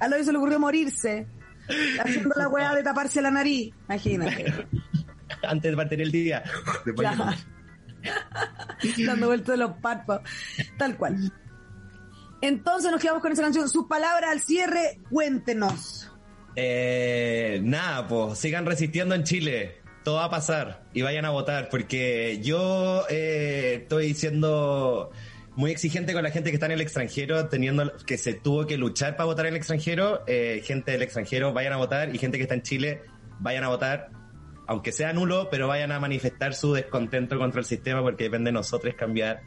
[0.01, 1.26] A lo que se le ocurrió morirse.
[2.03, 3.73] Haciendo la weá de taparse la nariz.
[3.89, 4.66] Imagínate.
[5.43, 6.43] Antes de partir el día.
[9.07, 10.29] Dando vueltas de los párpados.
[10.77, 11.33] Tal cual.
[12.41, 13.69] Entonces nos quedamos con esa canción.
[13.69, 16.12] Sus palabras al cierre, cuéntenos.
[16.57, 21.69] Eh, nada, pues sigan resistiendo en Chile todo va a pasar y vayan a votar,
[21.69, 25.11] porque yo eh, estoy siendo
[25.59, 28.79] muy exigente con la gente que está en el extranjero, teniendo que se tuvo que
[28.79, 30.23] luchar para votar en el extranjero.
[30.29, 33.03] Eh, gente del extranjero, vayan a votar, y gente que está en Chile,
[33.41, 34.11] vayan a votar,
[34.69, 38.53] aunque sea nulo, pero vayan a manifestar su descontento contra el sistema, porque depende de
[38.53, 39.43] nosotros cambiar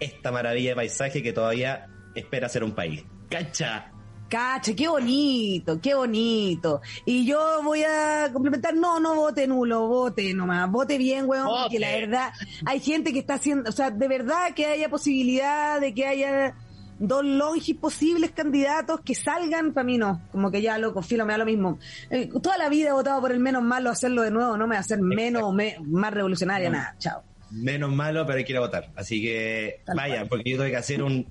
[0.00, 3.04] esta maravilla de paisaje que todavía espera ser un país.
[3.30, 3.89] ¡Cacha!
[4.30, 6.80] Cacha, qué bonito, qué bonito.
[7.04, 11.80] Y yo voy a complementar, no, no vote nulo, vote nomás, vote bien, weón, porque
[11.80, 12.32] la verdad,
[12.64, 16.54] hay gente que está haciendo, o sea, de verdad que haya posibilidad de que haya
[17.00, 21.32] dos longis posibles candidatos que salgan, para mí no, como que ya loco, filo, me
[21.32, 21.80] da lo mismo.
[22.08, 24.74] Eh, toda la vida he votado por el menos malo, hacerlo de nuevo no me
[24.74, 27.24] va a hacer menos o más revolucionaria, nada, chao.
[27.50, 28.92] Menos malo, pero hay que ir a votar.
[28.94, 31.26] Así que vaya, porque yo tengo que hacer un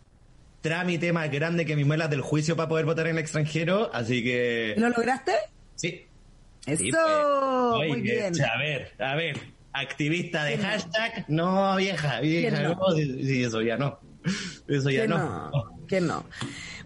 [0.61, 4.23] trámite más grande que mis muelas del juicio para poder votar en el extranjero, así
[4.23, 4.75] que...
[4.77, 5.33] ¿Lo lograste?
[5.75, 6.05] Sí.
[6.65, 6.97] Eso,
[7.77, 8.33] pues, muy bien.
[8.41, 9.39] A ver, a ver,
[9.73, 12.77] activista de hashtag, no, vieja, vieja, no?
[12.95, 13.99] sí, eso ya no.
[14.67, 15.51] Eso ya no.
[15.87, 16.25] Que no.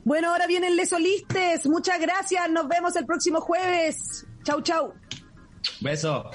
[0.05, 1.65] Bueno, ahora vienen Les Solistes.
[1.65, 2.49] Muchas gracias.
[2.49, 4.25] Nos vemos el próximo jueves.
[4.43, 4.93] Chau, chau.
[5.81, 6.29] Beso.